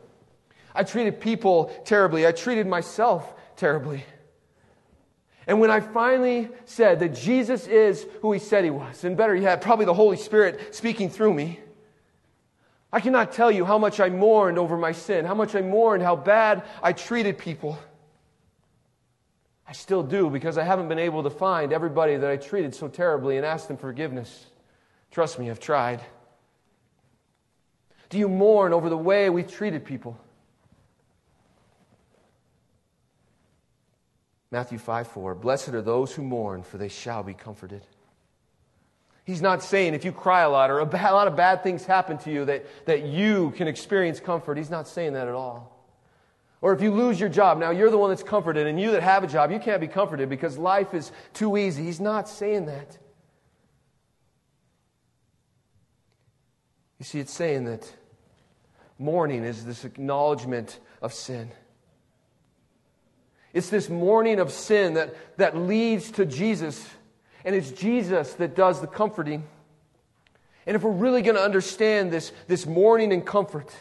I 0.74 0.83
treated 0.83 1.19
people 1.19 1.75
terribly. 1.83 2.25
I 2.25 2.31
treated 2.31 2.67
myself 2.67 3.33
terribly. 3.57 4.05
And 5.48 5.59
when 5.59 5.71
I 5.71 5.79
finally 5.79 6.50
said 6.65 7.00
that 7.00 7.15
Jesus 7.15 7.65
is 7.65 8.05
who 8.21 8.31
he 8.31 8.39
said 8.39 8.63
he 8.63 8.69
was, 8.69 9.03
and 9.03 9.17
better 9.17 9.36
yet, 9.36 9.62
probably 9.62 9.86
the 9.86 9.93
Holy 9.95 10.17
Spirit 10.17 10.75
speaking 10.75 11.09
through 11.09 11.33
me, 11.33 11.59
I 12.93 13.00
cannot 13.00 13.31
tell 13.31 13.51
you 13.51 13.65
how 13.65 13.79
much 13.79 14.00
I 14.00 14.09
mourned 14.09 14.59
over 14.59 14.77
my 14.77 14.91
sin, 14.91 15.25
how 15.25 15.36
much 15.36 15.55
I 15.55 15.62
mourned 15.62 16.03
how 16.03 16.15
bad 16.15 16.63
I 16.83 16.93
treated 16.93 17.39
people. 17.39 17.79
I 19.70 19.72
still 19.72 20.02
do 20.02 20.32
because 20.32 20.58
I 20.58 20.64
haven't 20.64 20.88
been 20.88 20.98
able 20.98 21.22
to 21.22 21.30
find 21.30 21.72
everybody 21.72 22.18
that 22.18 22.28
I 22.28 22.38
treated 22.38 22.74
so 22.74 22.88
terribly 22.88 23.38
and 23.38 23.46
ask 23.46 23.68
them 23.68 23.78
forgiveness. 23.78 24.48
Trust 25.12 25.38
me, 25.38 25.52
I've 25.52 25.60
tried. 25.60 26.02
Do 28.10 28.18
you 28.18 28.28
mourn 28.28 28.74
over 28.74 28.90
the 28.90 28.98
way 28.98 29.30
we've 29.30 29.50
treated 29.50 29.86
people? 29.86 30.20
Matthew 34.50 34.80
5 34.80 35.08
4. 35.08 35.36
Blessed 35.36 35.70
are 35.70 35.84
those 35.84 36.14
who 36.14 36.24
mourn, 36.24 36.64
for 36.64 36.80
they 36.80 36.88
shall 36.88 37.22
be 37.22 37.36
comforted. 37.36 37.84
He's 39.24 39.44
not 39.44 39.62
saying 39.62 39.94
if 39.94 40.04
you 40.04 40.12
cry 40.12 40.42
a 40.42 40.50
lot 40.50 40.72
or 40.72 40.80
a 40.80 40.86
lot 40.86 41.28
of 41.28 41.36
bad 41.36 41.62
things 41.62 41.86
happen 41.86 42.18
to 42.20 42.32
you 42.32 42.46
that, 42.46 42.66
that 42.88 43.04
you 43.04 43.52
can 43.52 43.68
experience 43.68 44.20
comfort. 44.20 44.58
He's 44.58 44.72
not 44.72 44.88
saying 44.88 45.14
that 45.14 45.28
at 45.28 45.36
all. 45.36 45.78
Or 46.62 46.74
if 46.74 46.82
you 46.82 46.92
lose 46.92 47.20
your 47.20 47.30
job, 47.30 47.58
now 47.58 47.72
you're 47.72 47.89
the 47.89 47.98
one 47.98 48.10
that's 48.10 48.24
comforted, 48.24 48.68
and 48.68 48.80
you 48.80 48.92
that 48.92 49.01
have 49.01 49.24
a 49.24 49.28
job, 49.28 49.51
you 49.51 49.60
can't 49.60 49.80
be 49.80 49.88
comforted 49.88 50.28
because 50.30 50.58
life 50.58 50.94
is 50.94 51.12
too 51.34 51.56
easy. 51.56 51.84
He's 51.84 52.01
not 52.01 52.28
saying 52.28 52.66
that. 52.66 52.98
You 56.98 57.06
see, 57.06 57.20
it's 57.20 57.32
saying 57.32 57.63
that 57.66 57.89
mourning 58.98 59.46
is 59.46 59.66
this 59.66 59.86
acknowledgement 59.86 60.80
of 61.01 61.13
sin. 61.13 61.50
It's 63.54 63.70
this 63.70 63.89
mourning 63.89 64.39
of 64.39 64.51
sin 64.51 64.96
that, 64.96 65.16
that 65.38 65.56
leads 65.56 66.12
to 66.12 66.25
Jesus, 66.25 66.88
and 67.46 67.56
it's 67.56 67.72
Jesus 67.72 68.34
that 68.34 68.54
does 68.54 68.82
the 68.82 68.88
comforting. 68.88 69.48
And 70.68 70.75
if 70.75 70.84
we're 70.84 70.92
really 70.92 71.22
going 71.22 71.38
to 71.38 71.42
understand 71.42 72.12
this, 72.12 72.34
this 72.48 72.66
mourning 72.66 73.13
and 73.13 73.25
comfort, 73.25 73.74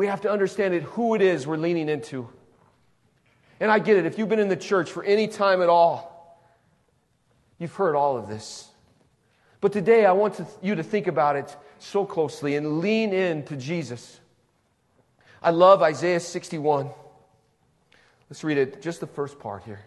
we 0.00 0.06
have 0.06 0.22
to 0.22 0.32
understand 0.32 0.72
it, 0.72 0.82
who 0.82 1.14
it 1.14 1.20
is 1.20 1.46
we're 1.46 1.58
leaning 1.58 1.90
into. 1.90 2.26
And 3.60 3.70
I 3.70 3.78
get 3.78 3.98
it. 3.98 4.06
If 4.06 4.16
you've 4.16 4.30
been 4.30 4.38
in 4.38 4.48
the 4.48 4.56
church 4.56 4.90
for 4.90 5.04
any 5.04 5.28
time 5.28 5.60
at 5.60 5.68
all, 5.68 6.42
you've 7.58 7.74
heard 7.74 7.94
all 7.94 8.16
of 8.16 8.26
this. 8.26 8.66
But 9.60 9.74
today 9.74 10.06
I 10.06 10.12
want 10.12 10.36
to, 10.36 10.46
you 10.62 10.74
to 10.74 10.82
think 10.82 11.06
about 11.06 11.36
it 11.36 11.54
so 11.78 12.06
closely 12.06 12.56
and 12.56 12.78
lean 12.78 13.12
in 13.12 13.42
to 13.44 13.56
Jesus. 13.56 14.18
I 15.42 15.50
love 15.50 15.82
Isaiah 15.82 16.20
61. 16.20 16.88
Let's 18.30 18.42
read 18.42 18.56
it, 18.56 18.80
just 18.80 19.00
the 19.00 19.06
first 19.06 19.38
part 19.38 19.64
here. 19.64 19.84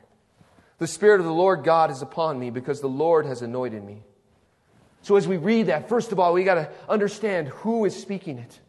The 0.78 0.86
Spirit 0.86 1.22
of 1.22 1.26
the 1.26 1.34
Lord 1.34 1.64
God 1.64 1.90
is 1.90 2.04
upon 2.04 2.40
me 2.40 2.52
because 2.52 2.82
the 2.82 2.88
Lord 2.88 3.26
has 3.26 3.42
anointed 3.42 3.84
me. 3.84 4.04
So 5.02 5.16
as 5.16 5.28
we 5.28 5.38
read 5.38 5.66
that, 5.66 5.90
first 5.90 6.12
of 6.12 6.20
all, 6.20 6.34
we 6.34 6.44
got 6.44 6.54
to 6.54 6.70
understand 6.88 7.48
who 7.48 7.86
is 7.86 8.00
speaking 8.00 8.38
it. 8.38 8.60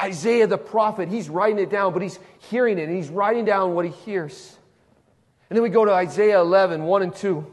Isaiah 0.00 0.46
the 0.46 0.58
prophet, 0.58 1.08
he's 1.08 1.28
writing 1.28 1.58
it 1.58 1.70
down, 1.70 1.92
but 1.92 2.02
he's 2.02 2.18
hearing 2.50 2.78
it 2.78 2.88
and 2.88 2.96
he's 2.96 3.08
writing 3.08 3.44
down 3.44 3.74
what 3.74 3.84
he 3.84 3.90
hears. 3.90 4.56
And 5.50 5.56
then 5.56 5.62
we 5.62 5.70
go 5.70 5.84
to 5.84 5.92
Isaiah 5.92 6.40
11, 6.40 6.84
1 6.84 7.02
and 7.02 7.14
2. 7.14 7.46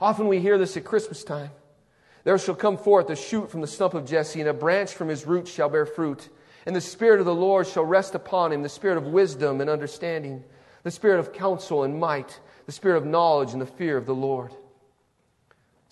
Often 0.00 0.28
we 0.28 0.40
hear 0.40 0.58
this 0.58 0.76
at 0.76 0.84
Christmas 0.84 1.22
time. 1.22 1.50
There 2.24 2.38
shall 2.38 2.54
come 2.54 2.76
forth 2.76 3.10
a 3.10 3.16
shoot 3.16 3.50
from 3.50 3.60
the 3.60 3.66
stump 3.66 3.94
of 3.94 4.06
Jesse, 4.06 4.40
and 4.40 4.48
a 4.48 4.54
branch 4.54 4.94
from 4.94 5.08
his 5.08 5.26
roots 5.26 5.50
shall 5.50 5.68
bear 5.68 5.86
fruit. 5.86 6.28
And 6.66 6.74
the 6.74 6.80
Spirit 6.80 7.20
of 7.20 7.26
the 7.26 7.34
Lord 7.34 7.66
shall 7.66 7.84
rest 7.84 8.14
upon 8.14 8.52
him, 8.52 8.62
the 8.62 8.68
Spirit 8.68 8.96
of 8.96 9.06
wisdom 9.06 9.60
and 9.60 9.68
understanding, 9.68 10.44
the 10.84 10.90
Spirit 10.90 11.18
of 11.18 11.32
counsel 11.32 11.82
and 11.82 11.98
might, 11.98 12.38
the 12.66 12.72
Spirit 12.72 12.96
of 12.96 13.06
knowledge 13.06 13.52
and 13.52 13.60
the 13.60 13.66
fear 13.66 13.96
of 13.96 14.06
the 14.06 14.14
Lord. 14.14 14.54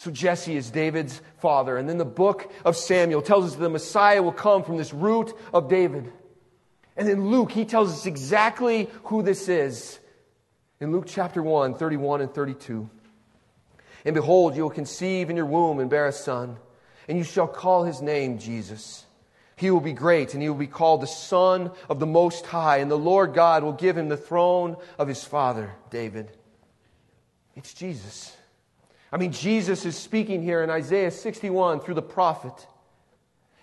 So 0.01 0.11
Jesse 0.11 0.57
is 0.57 0.71
David's 0.71 1.21
father. 1.41 1.77
And 1.77 1.87
then 1.87 1.99
the 1.99 2.07
book 2.07 2.51
of 2.65 2.75
Samuel 2.75 3.21
tells 3.21 3.45
us 3.45 3.55
the 3.57 3.69
Messiah 3.69 4.23
will 4.23 4.33
come 4.33 4.63
from 4.63 4.79
this 4.79 4.95
root 4.95 5.35
of 5.53 5.69
David. 5.69 6.11
And 6.97 7.07
then 7.07 7.27
Luke, 7.27 7.53
he 7.53 7.67
tells 7.67 7.93
us 7.93 8.07
exactly 8.07 8.89
who 9.05 9.23
this 9.23 9.47
is. 9.47 9.99
In 10.81 10.91
Luke 10.91 11.05
chapter 11.07 11.43
1, 11.43 11.75
31 11.75 12.23
and 12.23 12.33
32. 12.33 12.89
And 14.07 14.15
behold, 14.15 14.57
you 14.57 14.63
will 14.63 14.71
conceive 14.71 15.29
in 15.29 15.37
your 15.37 15.45
womb 15.45 15.81
and 15.81 15.91
bear 15.91 16.07
a 16.07 16.13
son, 16.13 16.57
and 17.07 17.19
you 17.19 17.25
shall 17.25 17.47
call 17.47 17.85
his 17.85 18.01
name 18.01 18.39
Jesus. 18.39 19.05
He 19.57 19.71
will 19.71 19.83
be 19.83 19.93
great, 19.93 20.33
and 20.33 20.43
he 20.43 20.49
will 20.49 20.57
be 20.57 20.67
called 20.67 21.03
the 21.03 21.07
Son 21.07 21.73
of 21.91 22.01
the 22.01 22.07
Most 22.07 22.47
High, 22.47 22.79
and 22.79 22.91
the 22.91 22.97
Lord 22.97 23.35
God 23.35 23.63
will 23.63 23.75
give 23.75 23.99
him 23.99 24.09
the 24.09 24.17
throne 24.17 24.79
of 24.99 25.09
his 25.09 25.23
father, 25.23 25.75
David. 25.91 26.31
It's 27.55 27.75
Jesus. 27.75 28.35
I 29.13 29.17
mean, 29.17 29.33
Jesus 29.33 29.85
is 29.85 29.97
speaking 29.97 30.43
here 30.43 30.63
in 30.63 30.71
Isaiah 30.71 31.11
61 31.11 31.81
through 31.81 31.95
the 31.95 32.03
prophet. 32.03 32.67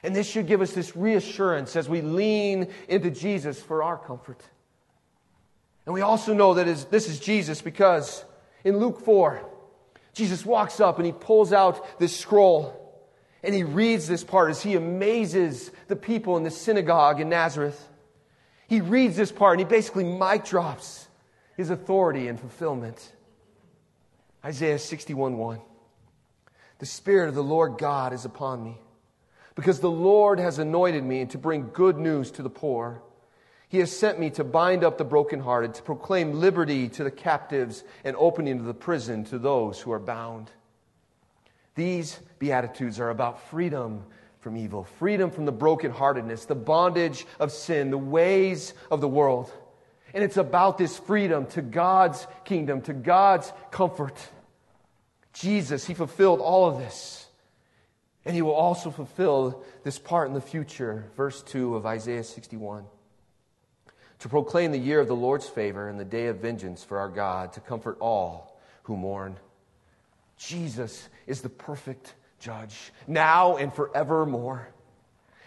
And 0.03 0.15
this 0.15 0.29
should 0.29 0.47
give 0.47 0.61
us 0.61 0.73
this 0.73 0.95
reassurance 0.95 1.75
as 1.75 1.89
we 1.89 2.01
lean 2.01 2.67
into 2.87 3.09
Jesus 3.09 3.61
for 3.61 3.83
our 3.83 3.97
comfort. 3.97 4.41
And 5.85 5.93
we 5.93 6.01
also 6.01 6.33
know 6.33 6.53
that 6.53 6.91
this 6.91 7.07
is 7.07 7.19
Jesus 7.19 7.61
because 7.61 8.25
in 8.63 8.77
Luke 8.77 8.99
4, 8.99 9.41
Jesus 10.13 10.45
walks 10.45 10.79
up 10.79 10.97
and 10.97 11.05
he 11.05 11.13
pulls 11.13 11.53
out 11.53 11.99
this 11.99 12.15
scroll 12.15 12.83
and 13.43 13.55
he 13.55 13.63
reads 13.63 14.07
this 14.07 14.23
part 14.23 14.49
as 14.49 14.61
he 14.61 14.75
amazes 14.75 15.71
the 15.87 15.95
people 15.95 16.35
in 16.35 16.43
the 16.43 16.51
synagogue 16.51 17.21
in 17.21 17.29
Nazareth. 17.29 17.87
He 18.67 18.81
reads 18.81 19.15
this 19.15 19.31
part 19.31 19.57
and 19.57 19.65
he 19.65 19.65
basically 19.65 20.03
mic 20.03 20.43
drops 20.43 21.07
his 21.55 21.69
authority 21.69 22.27
and 22.27 22.39
fulfillment. 22.39 23.13
Isaiah 24.43 24.79
61 24.79 25.37
1. 25.37 25.59
The 26.79 26.85
Spirit 26.85 27.29
of 27.29 27.35
the 27.35 27.43
Lord 27.43 27.77
God 27.77 28.13
is 28.13 28.25
upon 28.25 28.63
me, 28.63 28.77
because 29.55 29.79
the 29.79 29.89
Lord 29.89 30.39
has 30.39 30.59
anointed 30.59 31.03
me 31.03 31.25
to 31.25 31.37
bring 31.37 31.69
good 31.73 31.97
news 31.97 32.31
to 32.31 32.43
the 32.43 32.49
poor. 32.49 33.01
He 33.69 33.79
has 33.79 33.91
sent 33.91 34.19
me 34.19 34.29
to 34.31 34.43
bind 34.43 34.83
up 34.83 34.97
the 34.97 35.03
brokenhearted, 35.03 35.73
to 35.73 35.81
proclaim 35.81 36.39
liberty 36.39 36.87
to 36.89 37.03
the 37.03 37.11
captives, 37.11 37.83
and 38.03 38.15
opening 38.17 38.59
of 38.59 38.65
the 38.65 38.73
prison 38.73 39.25
to 39.25 39.39
those 39.39 39.81
who 39.81 39.91
are 39.91 39.99
bound. 39.99 40.51
These 41.75 42.19
Beatitudes 42.39 42.99
are 42.99 43.09
about 43.09 43.49
freedom 43.49 44.03
from 44.39 44.55
evil, 44.55 44.83
freedom 44.83 45.29
from 45.29 45.45
the 45.45 45.53
brokenheartedness, 45.53 46.47
the 46.47 46.55
bondage 46.55 47.25
of 47.39 47.51
sin, 47.51 47.89
the 47.91 47.97
ways 47.97 48.73
of 48.89 49.01
the 49.01 49.07
world. 49.07 49.51
And 50.17 50.23
it's 50.23 50.37
about 50.37 50.79
this 50.79 50.97
freedom 50.97 51.45
to 51.49 51.61
God's 51.61 52.25
kingdom, 52.43 52.81
to 52.81 52.93
God's 52.93 53.53
comfort. 53.69 54.17
Jesus, 55.31 55.85
He 55.85 55.93
fulfilled 55.93 56.39
all 56.39 56.67
of 56.67 56.79
this. 56.79 57.27
And 58.25 58.33
He 58.33 58.41
will 58.41 58.55
also 58.55 58.89
fulfill 58.89 59.63
this 59.83 59.99
part 59.99 60.27
in 60.27 60.33
the 60.33 60.41
future. 60.41 61.05
Verse 61.15 61.43
2 61.43 61.75
of 61.75 61.85
Isaiah 61.85 62.23
61. 62.23 62.85
To 64.21 64.27
proclaim 64.27 64.71
the 64.71 64.79
year 64.79 64.99
of 64.99 65.07
the 65.07 65.15
Lord's 65.15 65.47
favor 65.47 65.87
and 65.87 65.99
the 65.99 66.03
day 66.03 66.25
of 66.25 66.37
vengeance 66.37 66.83
for 66.83 66.97
our 66.97 67.09
God, 67.09 67.53
to 67.53 67.59
comfort 67.59 67.97
all 67.99 68.59
who 68.85 68.97
mourn. 68.97 69.37
Jesus 70.35 71.09
is 71.27 71.41
the 71.41 71.49
perfect 71.49 72.15
judge, 72.39 72.91
now 73.05 73.57
and 73.57 73.71
forevermore. 73.71 74.67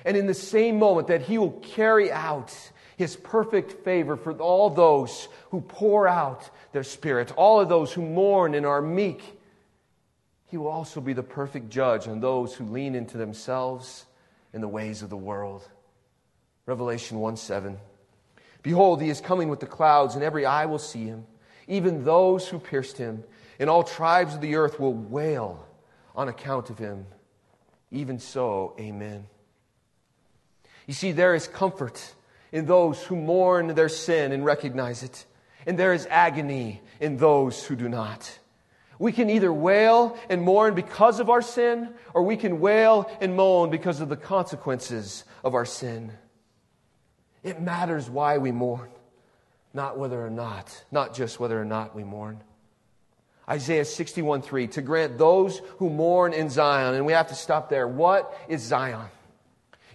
And 0.04 0.16
in 0.16 0.28
the 0.28 0.32
same 0.32 0.78
moment 0.78 1.08
that 1.08 1.22
He 1.22 1.38
will 1.38 1.58
carry 1.58 2.12
out 2.12 2.54
his 3.00 3.16
perfect 3.16 3.82
favor 3.82 4.14
for 4.14 4.34
all 4.34 4.68
those 4.68 5.28
who 5.52 5.62
pour 5.62 6.06
out 6.06 6.50
their 6.72 6.82
spirit, 6.82 7.32
all 7.34 7.58
of 7.58 7.66
those 7.66 7.90
who 7.94 8.02
mourn 8.02 8.54
and 8.54 8.66
are 8.66 8.82
meek. 8.82 9.22
He 10.48 10.58
will 10.58 10.68
also 10.68 11.00
be 11.00 11.14
the 11.14 11.22
perfect 11.22 11.70
judge 11.70 12.06
on 12.08 12.20
those 12.20 12.54
who 12.54 12.66
lean 12.66 12.94
into 12.94 13.16
themselves 13.16 14.04
in 14.52 14.60
the 14.60 14.68
ways 14.68 15.00
of 15.00 15.08
the 15.08 15.16
world. 15.16 15.66
Revelation 16.66 17.20
1 17.20 17.38
7. 17.38 17.78
Behold, 18.62 19.00
he 19.00 19.08
is 19.08 19.22
coming 19.22 19.48
with 19.48 19.60
the 19.60 19.66
clouds, 19.66 20.14
and 20.14 20.22
every 20.22 20.44
eye 20.44 20.66
will 20.66 20.78
see 20.78 21.06
him, 21.06 21.24
even 21.68 22.04
those 22.04 22.48
who 22.48 22.58
pierced 22.58 22.98
him, 22.98 23.24
and 23.58 23.70
all 23.70 23.82
tribes 23.82 24.34
of 24.34 24.42
the 24.42 24.56
earth 24.56 24.78
will 24.78 24.92
wail 24.92 25.66
on 26.14 26.28
account 26.28 26.68
of 26.68 26.76
him. 26.76 27.06
Even 27.90 28.18
so, 28.18 28.76
amen. 28.78 29.24
You 30.86 30.92
see, 30.92 31.12
there 31.12 31.34
is 31.34 31.48
comfort 31.48 32.14
in 32.52 32.66
those 32.66 33.02
who 33.02 33.16
mourn 33.16 33.74
their 33.74 33.88
sin 33.88 34.32
and 34.32 34.44
recognize 34.44 35.02
it. 35.02 35.24
And 35.66 35.78
there 35.78 35.92
is 35.92 36.06
agony 36.10 36.80
in 37.00 37.16
those 37.16 37.64
who 37.64 37.76
do 37.76 37.88
not. 37.88 38.38
We 38.98 39.12
can 39.12 39.30
either 39.30 39.52
wail 39.52 40.18
and 40.28 40.42
mourn 40.42 40.74
because 40.74 41.20
of 41.20 41.30
our 41.30 41.40
sin, 41.40 41.88
or 42.12 42.22
we 42.22 42.36
can 42.36 42.60
wail 42.60 43.10
and 43.20 43.34
moan 43.34 43.70
because 43.70 44.00
of 44.00 44.10
the 44.10 44.16
consequences 44.16 45.24
of 45.42 45.54
our 45.54 45.64
sin. 45.64 46.12
It 47.42 47.62
matters 47.62 48.10
why 48.10 48.38
we 48.38 48.52
mourn, 48.52 48.90
not 49.72 49.98
whether 49.98 50.24
or 50.24 50.28
not, 50.28 50.84
not 50.90 51.14
just 51.14 51.40
whether 51.40 51.60
or 51.60 51.64
not 51.64 51.96
we 51.96 52.04
mourn. 52.04 52.42
Isaiah 53.48 53.84
61 53.84 54.42
3, 54.42 54.68
to 54.68 54.82
grant 54.82 55.18
those 55.18 55.62
who 55.78 55.90
mourn 55.90 56.32
in 56.32 56.50
Zion. 56.50 56.94
And 56.94 57.06
we 57.06 57.14
have 57.14 57.28
to 57.28 57.34
stop 57.34 57.68
there. 57.68 57.88
What 57.88 58.36
is 58.48 58.62
Zion? 58.62 59.08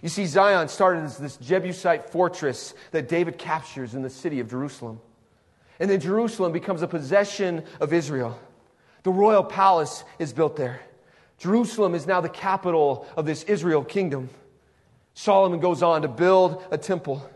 You 0.02 0.08
see, 0.08 0.26
Zion 0.26 0.68
started 0.68 1.04
as 1.04 1.18
this 1.18 1.36
Jebusite 1.38 2.10
fortress 2.10 2.74
that 2.90 3.08
David 3.08 3.38
captures 3.38 3.94
in 3.94 4.02
the 4.02 4.10
city 4.10 4.40
of 4.40 4.50
Jerusalem. 4.50 5.00
And 5.80 5.90
then 5.90 6.00
Jerusalem 6.00 6.52
becomes 6.52 6.82
a 6.82 6.88
possession 6.88 7.64
of 7.80 7.92
Israel. 7.92 8.38
The 9.02 9.10
royal 9.10 9.44
palace 9.44 10.04
is 10.18 10.32
built 10.32 10.56
there. 10.56 10.80
Jerusalem 11.38 11.94
is 11.94 12.06
now 12.06 12.20
the 12.20 12.28
capital 12.28 13.06
of 13.16 13.26
this 13.26 13.42
Israel 13.44 13.84
kingdom. 13.84 14.30
Solomon 15.14 15.60
goes 15.60 15.82
on 15.82 16.02
to 16.02 16.08
build 16.08 16.62
a 16.70 16.78
temple. 16.78 17.28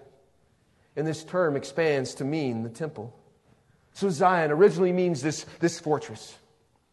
And 0.97 1.07
this 1.07 1.25
term 1.25 1.57
expands 1.57 2.15
to 2.17 2.25
mean 2.25 2.63
the 2.63 2.69
temple. 2.69 3.15
So 3.93 4.11
Zion 4.11 4.51
originally 4.51 4.93
means 4.93 5.23
this, 5.23 5.45
this 5.61 5.79
fortress. 5.81 6.37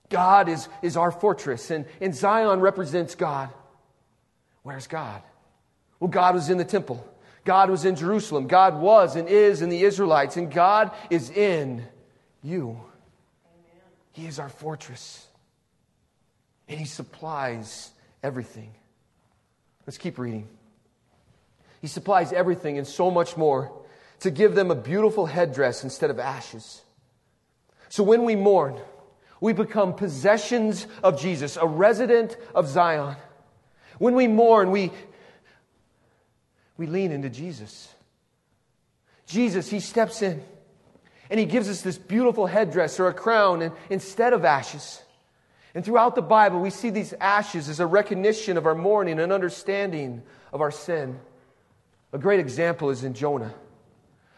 God 0.09 0.47
is, 0.47 0.69
is 0.81 0.95
our 0.95 1.11
fortress, 1.11 1.69
and, 1.69 1.85
and 1.99 2.15
Zion 2.15 2.61
represents 2.61 3.15
God. 3.15 3.49
Where's 4.63 4.87
God? 4.87 5.21
Well, 5.99 6.09
God 6.09 6.35
was 6.35 6.49
in 6.49 6.57
the 6.57 6.65
temple. 6.65 7.05
God 7.43 7.69
was 7.69 7.85
in 7.85 7.95
Jerusalem. 7.95 8.47
God 8.47 8.79
was 8.79 9.15
and 9.15 9.27
is 9.27 9.61
in 9.61 9.69
the 9.69 9.83
Israelites. 9.83 10.37
And 10.37 10.51
God 10.51 10.91
is 11.09 11.29
in 11.29 11.85
you. 12.43 12.69
Amen. 12.69 13.81
He 14.11 14.27
is 14.27 14.39
our 14.39 14.49
fortress. 14.49 15.25
And 16.67 16.79
He 16.79 16.85
supplies 16.85 17.91
everything. 18.21 18.73
Let's 19.85 19.97
keep 19.97 20.19
reading. 20.19 20.47
He 21.81 21.87
supplies 21.87 22.33
everything 22.33 22.77
and 22.77 22.85
so 22.85 23.09
much 23.09 23.37
more 23.37 23.71
to 24.19 24.31
give 24.31 24.55
them 24.55 24.71
a 24.71 24.75
beautiful 24.75 25.25
headdress 25.25 25.83
instead 25.83 26.09
of 26.09 26.19
ashes. 26.19 26.81
So 27.89 28.03
when 28.03 28.23
we 28.25 28.35
mourn, 28.35 28.77
we 29.39 29.53
become 29.53 29.93
possessions 29.93 30.87
of 31.03 31.21
Jesus, 31.21 31.57
a 31.57 31.65
resident 31.65 32.35
of 32.55 32.67
Zion. 32.67 33.15
When 33.99 34.15
we 34.15 34.27
mourn, 34.27 34.71
we 34.71 34.91
we 36.77 36.87
lean 36.87 37.11
into 37.11 37.29
Jesus. 37.29 37.93
Jesus, 39.25 39.69
He 39.69 39.79
steps 39.79 40.21
in 40.21 40.43
And 41.29 41.39
he 41.39 41.45
gives 41.45 41.69
us 41.69 41.81
this 41.81 41.97
beautiful 41.97 42.47
headdress 42.47 42.99
or 42.99 43.07
a 43.07 43.13
crown 43.13 43.61
and, 43.61 43.73
instead 43.89 44.33
of 44.33 44.45
ashes. 44.45 45.01
And 45.75 45.83
throughout 45.83 46.15
the 46.15 46.21
Bible, 46.21 46.59
we 46.59 46.69
see 46.69 46.89
these 46.89 47.13
ashes 47.19 47.69
as 47.69 47.79
a 47.79 47.85
recognition 47.85 48.57
of 48.57 48.65
our 48.65 48.75
mourning 48.75 49.19
and 49.19 49.31
understanding 49.31 50.23
of 50.53 50.61
our 50.61 50.71
sin. 50.71 51.19
A 52.13 52.17
great 52.17 52.39
example 52.39 52.89
is 52.89 53.03
in 53.03 53.13
Jonah. 53.13 53.53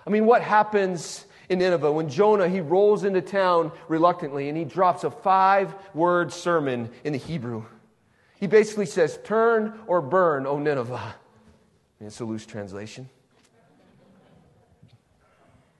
I 0.05 0.10
mean, 0.10 0.25
what 0.25 0.41
happens 0.41 1.25
in 1.48 1.60
Nineveh 1.60 1.91
when 1.91 2.10
Jonah 2.10 2.50
he 2.50 2.62
rolls 2.62 3.03
into 3.03 3.22
town 3.22 3.72
reluctantly 3.88 4.50
and 4.50 4.58
he 4.58 4.65
drops 4.65 5.03
a 5.03 5.12
five-word 5.12 6.34
sermon 6.34 6.89
in 7.03 7.13
the 7.13 7.19
Hebrew. 7.19 7.65
He 8.39 8.48
basically 8.48 8.86
says, 8.86 9.19
"Turn 9.24 9.79
or 9.86 10.01
burn, 10.01 10.48
O 10.48 10.58
Nineveh." 10.58 11.15
It's 12.01 12.20
a 12.20 12.25
loose 12.25 12.46
translation. 12.46 13.10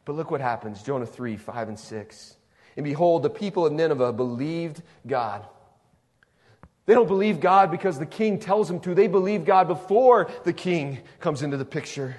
But 0.06 0.16
look 0.16 0.32
what 0.32 0.42
happens 0.42 0.82
Jonah 0.84 1.06
3 1.06 1.38
5 1.38 1.68
and 1.70 1.80
6. 1.80 2.36
And 2.76 2.84
behold, 2.84 3.24
the 3.24 3.30
people 3.30 3.66
of 3.66 3.74
Nineveh 3.74 4.14
believed 4.14 4.82
God. 5.06 5.46
They 6.86 6.96
don't 6.96 7.08
believe 7.08 7.40
God 7.40 7.70
because 7.70 8.00
the 8.00 8.06
king 8.06 8.40
tells 8.40 8.68
them 8.68 8.80
to. 8.80 8.96
They 8.96 9.08
believe 9.08 9.46
God 9.46 9.68
before 9.68 10.32
the 10.44 10.54
king 10.54 11.00
comes 11.20 11.44
into 11.44 11.58
the 11.58 11.66
picture. 11.66 12.16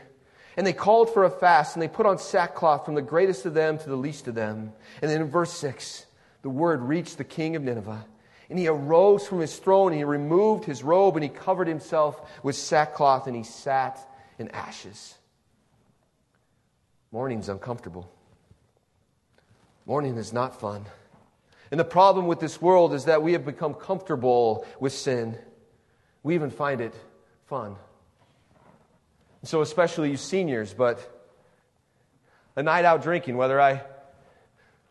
And 0.56 0.66
they 0.66 0.72
called 0.72 1.12
for 1.12 1.24
a 1.24 1.30
fast 1.30 1.74
and 1.74 1.82
they 1.82 1.88
put 1.88 2.06
on 2.06 2.18
sackcloth 2.18 2.84
from 2.84 2.94
the 2.94 3.02
greatest 3.02 3.46
of 3.46 3.54
them 3.54 3.78
to 3.78 3.88
the 3.88 3.96
least 3.96 4.28
of 4.28 4.34
them. 4.34 4.72
And 5.02 5.10
then 5.10 5.22
in 5.22 5.28
verse 5.28 5.52
6, 5.54 6.06
the 6.42 6.50
word 6.50 6.82
reached 6.82 7.18
the 7.18 7.24
king 7.24 7.56
of 7.56 7.62
Nineveh. 7.62 8.04
And 8.50 8.58
he 8.58 8.66
arose 8.66 9.26
from 9.26 9.38
his 9.38 9.56
throne 9.56 9.92
and 9.92 9.98
he 9.98 10.04
removed 10.04 10.64
his 10.64 10.82
robe 10.82 11.16
and 11.16 11.22
he 11.22 11.30
covered 11.30 11.68
himself 11.68 12.20
with 12.42 12.56
sackcloth 12.56 13.28
and 13.28 13.36
he 13.36 13.44
sat 13.44 13.98
in 14.38 14.48
ashes. 14.48 15.14
Mourning's 17.12 17.48
uncomfortable. 17.48 18.12
Mourning 19.86 20.16
is 20.16 20.32
not 20.32 20.60
fun. 20.60 20.84
And 21.70 21.78
the 21.78 21.84
problem 21.84 22.26
with 22.26 22.40
this 22.40 22.60
world 22.60 22.92
is 22.92 23.04
that 23.04 23.22
we 23.22 23.32
have 23.32 23.44
become 23.44 23.74
comfortable 23.74 24.66
with 24.80 24.92
sin. 24.92 25.38
We 26.24 26.34
even 26.34 26.50
find 26.50 26.80
it 26.80 26.94
fun. 27.46 27.76
And 29.40 29.48
so, 29.48 29.60
especially 29.62 30.10
you 30.10 30.16
seniors, 30.16 30.74
but 30.74 30.98
a 32.56 32.62
night 32.62 32.84
out 32.84 33.02
drinking, 33.02 33.36
whether 33.36 33.60
I 33.60 33.82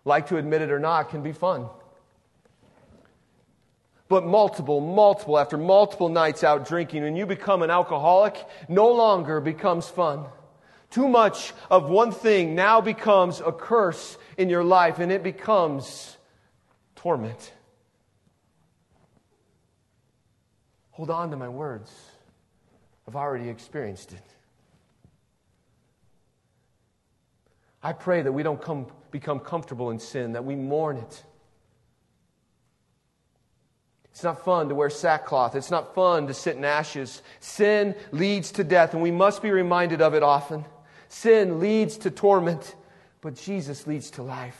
like 0.06 0.28
to 0.30 0.38
admit 0.38 0.62
it 0.62 0.72
or 0.72 0.80
not, 0.80 1.10
can 1.10 1.22
be 1.22 1.34
fun. 1.34 1.68
But 4.10 4.26
multiple, 4.26 4.82
multiple, 4.82 5.38
after 5.38 5.56
multiple 5.56 6.10
nights 6.10 6.44
out 6.44 6.68
drinking, 6.68 7.06
and 7.06 7.16
you 7.16 7.28
become 7.28 7.62
an 7.62 7.70
alcoholic, 7.70 8.44
no 8.68 8.92
longer 8.92 9.40
becomes 9.40 9.88
fun. 9.88 10.26
Too 10.90 11.08
much 11.08 11.54
of 11.70 11.90
one 11.90 12.12
thing 12.12 12.56
now 12.56 12.82
becomes 12.82 13.40
a 13.40 13.52
curse 13.52 14.18
in 14.36 14.50
your 14.50 14.64
life, 14.64 14.98
and 14.98 15.12
it 15.12 15.22
becomes 15.22 16.18
torment. 16.96 17.54
Hold 20.90 21.12
on 21.12 21.30
to 21.30 21.38
my 21.38 21.48
words. 21.48 21.94
I've 23.08 23.16
already 23.16 23.48
experienced 23.48 24.12
it. 24.12 24.24
I 27.84 27.94
pray 27.94 28.24
that 28.24 28.32
we 28.32 28.42
don't 28.42 28.62
come, 28.62 28.88
become 29.12 29.40
comfortable 29.40 29.92
in 29.92 30.00
sin, 30.00 30.34
that 30.34 30.44
we 30.44 30.56
mourn 30.56 30.98
it. 30.98 31.24
It's 34.20 34.24
not 34.26 34.44
fun 34.44 34.68
to 34.68 34.76
wear 34.76 34.90
sackcloth. 34.90 35.56
It's 35.56 35.72
not 35.72 35.96
fun 35.96 36.28
to 36.28 36.34
sit 36.34 36.58
in 36.58 36.66
ashes. 36.66 37.22
Sin 37.40 37.96
leads 38.12 38.52
to 38.52 38.66
death, 38.66 38.94
and 38.94 39.02
we 39.02 39.12
must 39.12 39.42
be 39.42 39.50
reminded 39.50 40.02
of 40.02 40.14
it 40.14 40.24
often. 40.24 40.66
Sin 41.08 41.62
leads 41.62 41.96
to 42.00 42.12
torment, 42.12 42.76
but 43.22 43.38
Jesus 43.38 43.88
leads 43.88 44.12
to 44.12 44.22
life. 44.22 44.60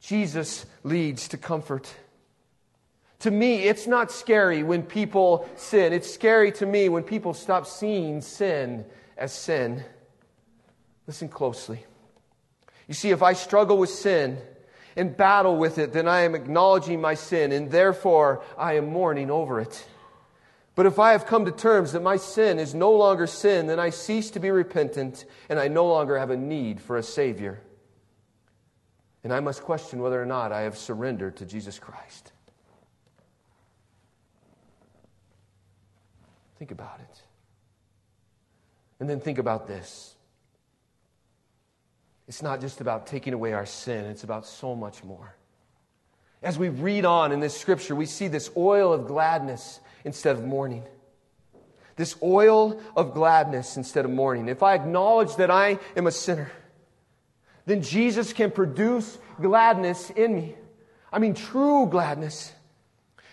Jesus 0.00 0.64
leads 0.82 1.28
to 1.28 1.36
comfort. 1.36 1.94
To 3.18 3.30
me, 3.30 3.64
it's 3.64 3.86
not 3.86 4.10
scary 4.10 4.62
when 4.62 4.82
people 4.82 5.46
sin. 5.56 5.92
It's 5.92 6.10
scary 6.10 6.50
to 6.52 6.64
me 6.64 6.88
when 6.88 7.02
people 7.02 7.34
stop 7.34 7.66
seeing 7.66 8.22
sin 8.22 8.86
as 9.18 9.30
sin. 9.30 9.84
Listen 11.06 11.28
closely. 11.28 11.84
You 12.88 12.94
see, 12.94 13.10
if 13.10 13.22
I 13.22 13.34
struggle 13.34 13.76
with 13.76 13.90
sin 13.90 14.38
and 14.96 15.16
battle 15.16 15.56
with 15.56 15.78
it, 15.78 15.92
then 15.92 16.08
I 16.08 16.22
am 16.22 16.34
acknowledging 16.34 17.00
my 17.00 17.14
sin, 17.14 17.52
and 17.52 17.70
therefore 17.70 18.42
I 18.56 18.74
am 18.74 18.88
mourning 18.88 19.30
over 19.30 19.60
it. 19.60 19.86
But 20.74 20.84
if 20.84 20.98
I 20.98 21.12
have 21.12 21.26
come 21.26 21.46
to 21.46 21.52
terms 21.52 21.92
that 21.92 22.02
my 22.02 22.16
sin 22.18 22.58
is 22.58 22.74
no 22.74 22.92
longer 22.92 23.26
sin, 23.26 23.66
then 23.66 23.80
I 23.80 23.90
cease 23.90 24.30
to 24.32 24.40
be 24.40 24.50
repentant 24.50 25.24
and 25.48 25.58
I 25.58 25.68
no 25.68 25.86
longer 25.86 26.18
have 26.18 26.28
a 26.28 26.36
need 26.36 26.82
for 26.82 26.98
a 26.98 27.02
Savior. 27.02 27.62
And 29.24 29.32
I 29.32 29.40
must 29.40 29.62
question 29.62 30.00
whether 30.00 30.22
or 30.22 30.26
not 30.26 30.52
I 30.52 30.60
have 30.60 30.76
surrendered 30.76 31.36
to 31.38 31.46
Jesus 31.46 31.78
Christ. 31.78 32.32
Think 36.58 36.70
about 36.70 37.00
it. 37.00 37.22
And 39.00 39.08
then 39.08 39.20
think 39.20 39.38
about 39.38 39.66
this. 39.66 40.15
It's 42.28 42.42
not 42.42 42.60
just 42.60 42.80
about 42.80 43.06
taking 43.06 43.32
away 43.32 43.52
our 43.52 43.66
sin, 43.66 44.04
it's 44.06 44.24
about 44.24 44.46
so 44.46 44.74
much 44.74 45.04
more. 45.04 45.34
As 46.42 46.58
we 46.58 46.68
read 46.68 47.04
on 47.04 47.32
in 47.32 47.40
this 47.40 47.56
scripture, 47.56 47.94
we 47.94 48.06
see 48.06 48.28
this 48.28 48.50
oil 48.56 48.92
of 48.92 49.06
gladness 49.06 49.80
instead 50.04 50.36
of 50.36 50.44
mourning. 50.44 50.84
This 51.96 52.14
oil 52.22 52.80
of 52.94 53.14
gladness 53.14 53.76
instead 53.76 54.04
of 54.04 54.10
mourning. 54.10 54.48
If 54.48 54.62
I 54.62 54.74
acknowledge 54.74 55.36
that 55.36 55.50
I 55.50 55.78
am 55.96 56.06
a 56.06 56.12
sinner, 56.12 56.52
then 57.64 57.82
Jesus 57.82 58.32
can 58.32 58.50
produce 58.50 59.18
gladness 59.40 60.10
in 60.10 60.34
me. 60.34 60.56
I 61.12 61.18
mean, 61.18 61.34
true 61.34 61.86
gladness. 61.86 62.52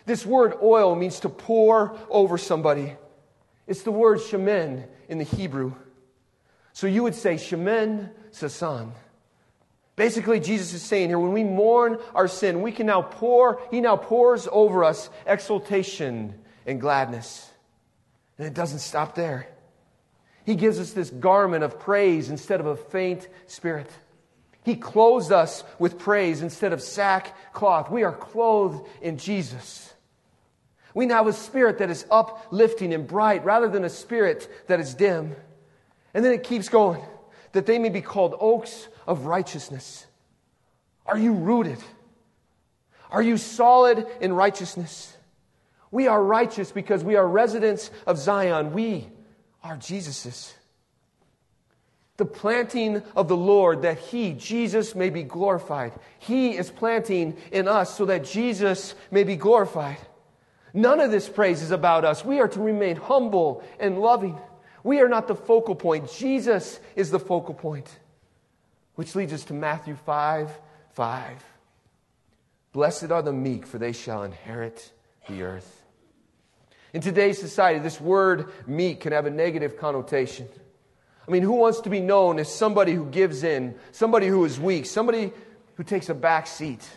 This 0.05 0.25
word 0.25 0.55
oil 0.61 0.95
means 0.95 1.19
to 1.21 1.29
pour 1.29 1.97
over 2.09 2.37
somebody. 2.37 2.95
It's 3.67 3.83
the 3.83 3.91
word 3.91 4.19
shemen 4.19 4.87
in 5.07 5.17
the 5.17 5.23
Hebrew. 5.23 5.73
So 6.73 6.87
you 6.87 7.03
would 7.03 7.15
say 7.15 7.35
shemen 7.35 8.09
sasan. 8.31 8.91
Basically, 9.95 10.39
Jesus 10.39 10.73
is 10.73 10.81
saying 10.81 11.09
here, 11.09 11.19
when 11.19 11.33
we 11.33 11.43
mourn 11.43 11.99
our 12.15 12.27
sin, 12.27 12.63
we 12.63 12.71
can 12.71 12.87
now 12.87 13.03
pour, 13.03 13.61
He 13.69 13.79
now 13.79 13.95
pours 13.95 14.47
over 14.51 14.83
us 14.83 15.09
exultation 15.27 16.33
and 16.65 16.81
gladness. 16.81 17.49
And 18.39 18.47
it 18.47 18.55
doesn't 18.55 18.79
stop 18.79 19.13
there. 19.13 19.47
He 20.45 20.55
gives 20.55 20.79
us 20.79 20.91
this 20.91 21.11
garment 21.11 21.63
of 21.63 21.79
praise 21.79 22.29
instead 22.29 22.59
of 22.59 22.65
a 22.65 22.75
faint 22.75 23.27
spirit. 23.45 23.89
He 24.65 24.75
clothes 24.75 25.31
us 25.31 25.63
with 25.77 25.99
praise 25.99 26.41
instead 26.41 26.73
of 26.73 26.81
sackcloth. 26.81 27.91
We 27.91 28.03
are 28.03 28.13
clothed 28.13 28.87
in 29.01 29.17
Jesus. 29.17 29.93
We 30.95 31.05
now 31.05 31.17
have 31.17 31.27
a 31.27 31.33
spirit 31.33 31.79
that 31.79 31.89
is 31.89 32.05
uplifting 32.09 32.93
and 32.93 33.07
bright 33.07 33.45
rather 33.45 33.67
than 33.67 33.83
a 33.83 33.89
spirit 33.89 34.49
that 34.67 34.79
is 34.79 34.95
dim. 34.95 35.35
And 36.13 36.23
then 36.23 36.31
it 36.33 36.43
keeps 36.43 36.69
going 36.69 37.03
that 37.53 37.65
they 37.65 37.79
may 37.79 37.89
be 37.89 38.01
called 38.01 38.35
oaks 38.39 38.87
of 39.07 39.25
righteousness. 39.25 40.05
Are 41.05 41.17
you 41.17 41.33
rooted? 41.33 41.79
Are 43.11 43.21
you 43.21 43.37
solid 43.37 44.07
in 44.21 44.33
righteousness? 44.33 45.15
We 45.91 46.07
are 46.07 46.21
righteous 46.21 46.71
because 46.71 47.03
we 47.03 47.15
are 47.15 47.27
residents 47.27 47.91
of 48.07 48.17
Zion. 48.17 48.73
We 48.73 49.07
are 49.63 49.77
Jesus's. 49.77 50.53
The 52.17 52.25
planting 52.25 53.03
of 53.15 53.27
the 53.27 53.37
Lord 53.37 53.83
that 53.83 53.99
He, 53.99 54.33
Jesus, 54.33 54.95
may 54.95 55.09
be 55.09 55.23
glorified. 55.23 55.93
He 56.19 56.57
is 56.57 56.71
planting 56.71 57.37
in 57.51 57.67
us 57.67 57.95
so 57.95 58.05
that 58.05 58.23
Jesus 58.23 58.95
may 59.11 59.23
be 59.23 59.35
glorified. 59.35 59.97
None 60.73 60.99
of 60.99 61.11
this 61.11 61.29
praise 61.29 61.61
is 61.61 61.71
about 61.71 62.05
us. 62.05 62.25
We 62.25 62.39
are 62.39 62.47
to 62.47 62.59
remain 62.59 62.95
humble 62.95 63.63
and 63.79 63.99
loving. 63.99 64.39
We 64.83 64.99
are 64.99 65.07
not 65.07 65.27
the 65.27 65.35
focal 65.35 65.75
point. 65.75 66.11
Jesus 66.11 66.79
is 66.95 67.09
the 67.09 67.19
focal 67.19 67.53
point. 67.53 67.87
Which 68.95 69.15
leads 69.15 69.33
us 69.33 69.45
to 69.45 69.53
Matthew 69.53 69.95
5 69.95 70.59
5. 70.93 71.43
Blessed 72.73 73.11
are 73.11 73.21
the 73.21 73.33
meek, 73.33 73.65
for 73.65 73.77
they 73.77 73.93
shall 73.93 74.23
inherit 74.23 74.91
the 75.27 75.43
earth. 75.43 75.83
In 76.91 77.01
today's 77.01 77.39
society, 77.39 77.79
this 77.79 77.99
word 77.99 78.51
meek 78.67 78.99
can 78.99 79.13
have 79.13 79.25
a 79.25 79.31
negative 79.31 79.77
connotation. 79.77 80.47
I 81.27 81.31
mean, 81.31 81.41
who 81.41 81.53
wants 81.53 81.81
to 81.81 81.89
be 81.89 81.99
known 81.99 82.37
as 82.37 82.53
somebody 82.53 82.93
who 82.93 83.05
gives 83.05 83.43
in, 83.43 83.75
somebody 83.91 84.27
who 84.27 84.43
is 84.45 84.59
weak, 84.59 84.85
somebody 84.85 85.31
who 85.75 85.83
takes 85.83 86.09
a 86.09 86.13
back 86.13 86.45
seat? 86.45 86.87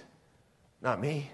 Not 0.83 1.01
me. 1.01 1.31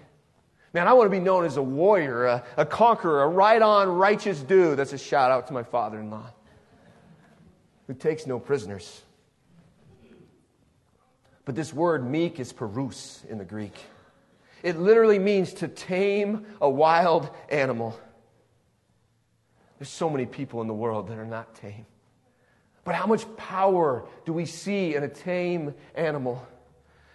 Man, 0.71 0.87
I 0.87 0.93
want 0.93 1.07
to 1.07 1.11
be 1.11 1.19
known 1.19 1.43
as 1.43 1.57
a 1.57 1.61
warrior, 1.61 2.25
a, 2.25 2.43
a 2.55 2.65
conqueror, 2.65 3.23
a 3.23 3.27
right 3.27 3.61
on, 3.61 3.89
righteous 3.89 4.39
dude. 4.39 4.77
That's 4.77 4.93
a 4.93 4.97
shout 4.97 5.31
out 5.31 5.47
to 5.47 5.53
my 5.53 5.63
father 5.63 5.99
in 5.99 6.09
law 6.09 6.31
who 7.87 7.93
takes 7.93 8.25
no 8.25 8.39
prisoners. 8.39 9.01
But 11.45 11.55
this 11.55 11.73
word 11.73 12.09
meek 12.09 12.39
is 12.39 12.53
praus 12.53 13.23
in 13.29 13.37
the 13.37 13.45
Greek. 13.45 13.75
It 14.61 14.79
literally 14.79 15.19
means 15.19 15.53
to 15.55 15.67
tame 15.67 16.45
a 16.61 16.69
wild 16.69 17.29
animal. 17.49 17.99
There's 19.77 19.89
so 19.89 20.09
many 20.09 20.25
people 20.25 20.61
in 20.61 20.67
the 20.67 20.73
world 20.73 21.09
that 21.09 21.17
are 21.17 21.25
not 21.25 21.55
tame. 21.55 21.85
But 22.85 22.95
how 22.95 23.05
much 23.05 23.25
power 23.35 24.05
do 24.25 24.31
we 24.31 24.45
see 24.45 24.95
in 24.95 25.03
a 25.03 25.09
tame 25.09 25.73
animal? 25.95 26.45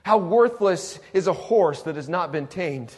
How 0.03 0.19
worthless 0.19 0.99
is 1.13 1.27
a 1.27 1.33
horse 1.33 1.83
that 1.83 1.97
has 1.97 2.09
not 2.09 2.33
been 2.33 2.47
tamed? 2.47 2.95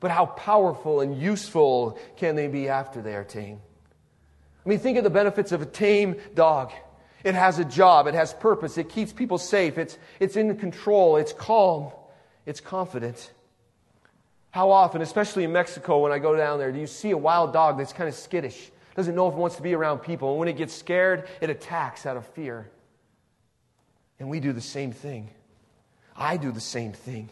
But 0.00 0.12
how 0.12 0.26
powerful 0.26 1.00
and 1.00 1.20
useful 1.20 1.98
can 2.16 2.36
they 2.36 2.46
be 2.46 2.68
after 2.68 3.02
they 3.02 3.14
are 3.14 3.24
tamed? 3.24 3.60
I 4.68 4.70
mean, 4.70 4.80
think 4.80 4.98
of 4.98 5.04
the 5.04 5.08
benefits 5.08 5.50
of 5.52 5.62
a 5.62 5.66
tame 5.66 6.16
dog. 6.34 6.72
It 7.24 7.34
has 7.34 7.58
a 7.58 7.64
job, 7.64 8.06
it 8.06 8.12
has 8.12 8.34
purpose, 8.34 8.76
it 8.76 8.90
keeps 8.90 9.14
people 9.14 9.38
safe, 9.38 9.78
it's, 9.78 9.96
it's 10.20 10.36
in 10.36 10.54
control, 10.58 11.16
it's 11.16 11.32
calm, 11.32 11.90
it's 12.44 12.60
confident. 12.60 13.32
How 14.50 14.70
often, 14.70 15.00
especially 15.00 15.44
in 15.44 15.52
Mexico 15.52 16.00
when 16.00 16.12
I 16.12 16.18
go 16.18 16.36
down 16.36 16.58
there, 16.58 16.70
do 16.70 16.78
you 16.78 16.86
see 16.86 17.12
a 17.12 17.16
wild 17.16 17.54
dog 17.54 17.78
that's 17.78 17.94
kind 17.94 18.10
of 18.10 18.14
skittish, 18.14 18.70
doesn't 18.94 19.14
know 19.14 19.26
if 19.28 19.32
it 19.32 19.38
wants 19.38 19.56
to 19.56 19.62
be 19.62 19.72
around 19.72 20.00
people, 20.00 20.32
and 20.32 20.38
when 20.38 20.48
it 20.48 20.58
gets 20.58 20.74
scared, 20.74 21.26
it 21.40 21.48
attacks 21.48 22.04
out 22.04 22.18
of 22.18 22.26
fear? 22.26 22.70
And 24.20 24.28
we 24.28 24.38
do 24.38 24.52
the 24.52 24.60
same 24.60 24.92
thing. 24.92 25.30
I 26.14 26.36
do 26.36 26.52
the 26.52 26.60
same 26.60 26.92
thing. 26.92 27.30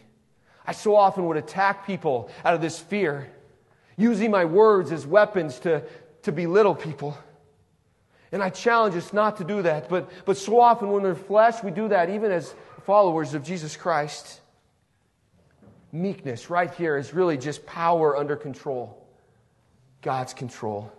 I 0.65 0.71
so 0.71 0.95
often 0.95 1.27
would 1.27 1.37
attack 1.37 1.85
people 1.85 2.31
out 2.43 2.55
of 2.55 2.61
this 2.61 2.79
fear, 2.79 3.31
using 3.95 4.31
my 4.31 4.45
words 4.45 4.91
as 4.91 5.05
weapons 5.05 5.59
to, 5.59 5.83
to 6.23 6.31
belittle 6.31 6.73
people. 6.73 7.15
And 8.31 8.43
I 8.43 8.49
challenge 8.49 8.95
us 8.95 9.13
not 9.13 9.37
to 9.37 9.43
do 9.43 9.61
that. 9.61 9.89
But, 9.89 10.09
but 10.25 10.37
so 10.37 10.59
often 10.59 10.91
when 10.91 11.03
we're 11.03 11.15
flesh, 11.15 11.63
we 11.63 11.71
do 11.71 11.87
that 11.89 12.09
even 12.09 12.31
as 12.31 12.53
followers 12.83 13.33
of 13.33 13.43
Jesus 13.43 13.75
Christ. 13.77 14.41
Meekness, 15.91 16.49
right 16.49 16.73
here, 16.73 16.97
is 16.97 17.13
really 17.13 17.37
just 17.37 17.65
power 17.65 18.17
under 18.17 18.35
control. 18.35 19.05
God's 20.01 20.33
control. 20.33 20.91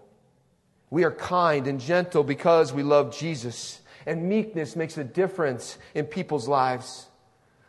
We 0.90 1.04
are 1.04 1.12
kind 1.12 1.66
and 1.66 1.80
gentle 1.80 2.24
because 2.24 2.72
we 2.72 2.82
love 2.82 3.16
Jesus. 3.16 3.80
And 4.06 4.28
meekness 4.28 4.74
makes 4.74 4.96
a 4.96 5.04
difference 5.04 5.76
in 5.94 6.06
people's 6.06 6.48
lives. 6.48 7.06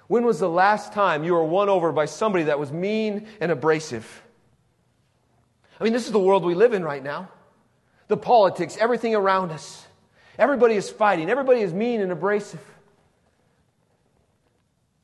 When 0.08 0.26
was 0.26 0.40
the 0.40 0.50
last 0.50 0.94
time 0.94 1.24
you 1.26 1.34
were 1.34 1.44
won 1.44 1.68
over 1.68 1.92
by 1.92 2.06
somebody 2.06 2.46
that 2.46 2.60
was 2.60 2.72
mean 2.72 3.28
and 3.42 3.52
abrasive? 3.52 4.24
I 5.80 5.84
mean, 5.84 5.94
this 5.94 6.06
is 6.06 6.14
the 6.14 6.20
world 6.20 6.46
we 6.46 6.56
live 6.56 6.74
in 6.74 6.84
right 6.84 7.04
now 7.04 7.30
the 8.10 8.18
politics, 8.18 8.78
everything 8.78 9.16
around 9.16 9.52
us. 9.52 9.86
Everybody 10.38 10.76
is 10.76 10.90
fighting, 10.90 11.30
everybody 11.30 11.62
is 11.62 11.74
mean 11.74 12.02
and 12.02 12.12
abrasive. 12.12 12.60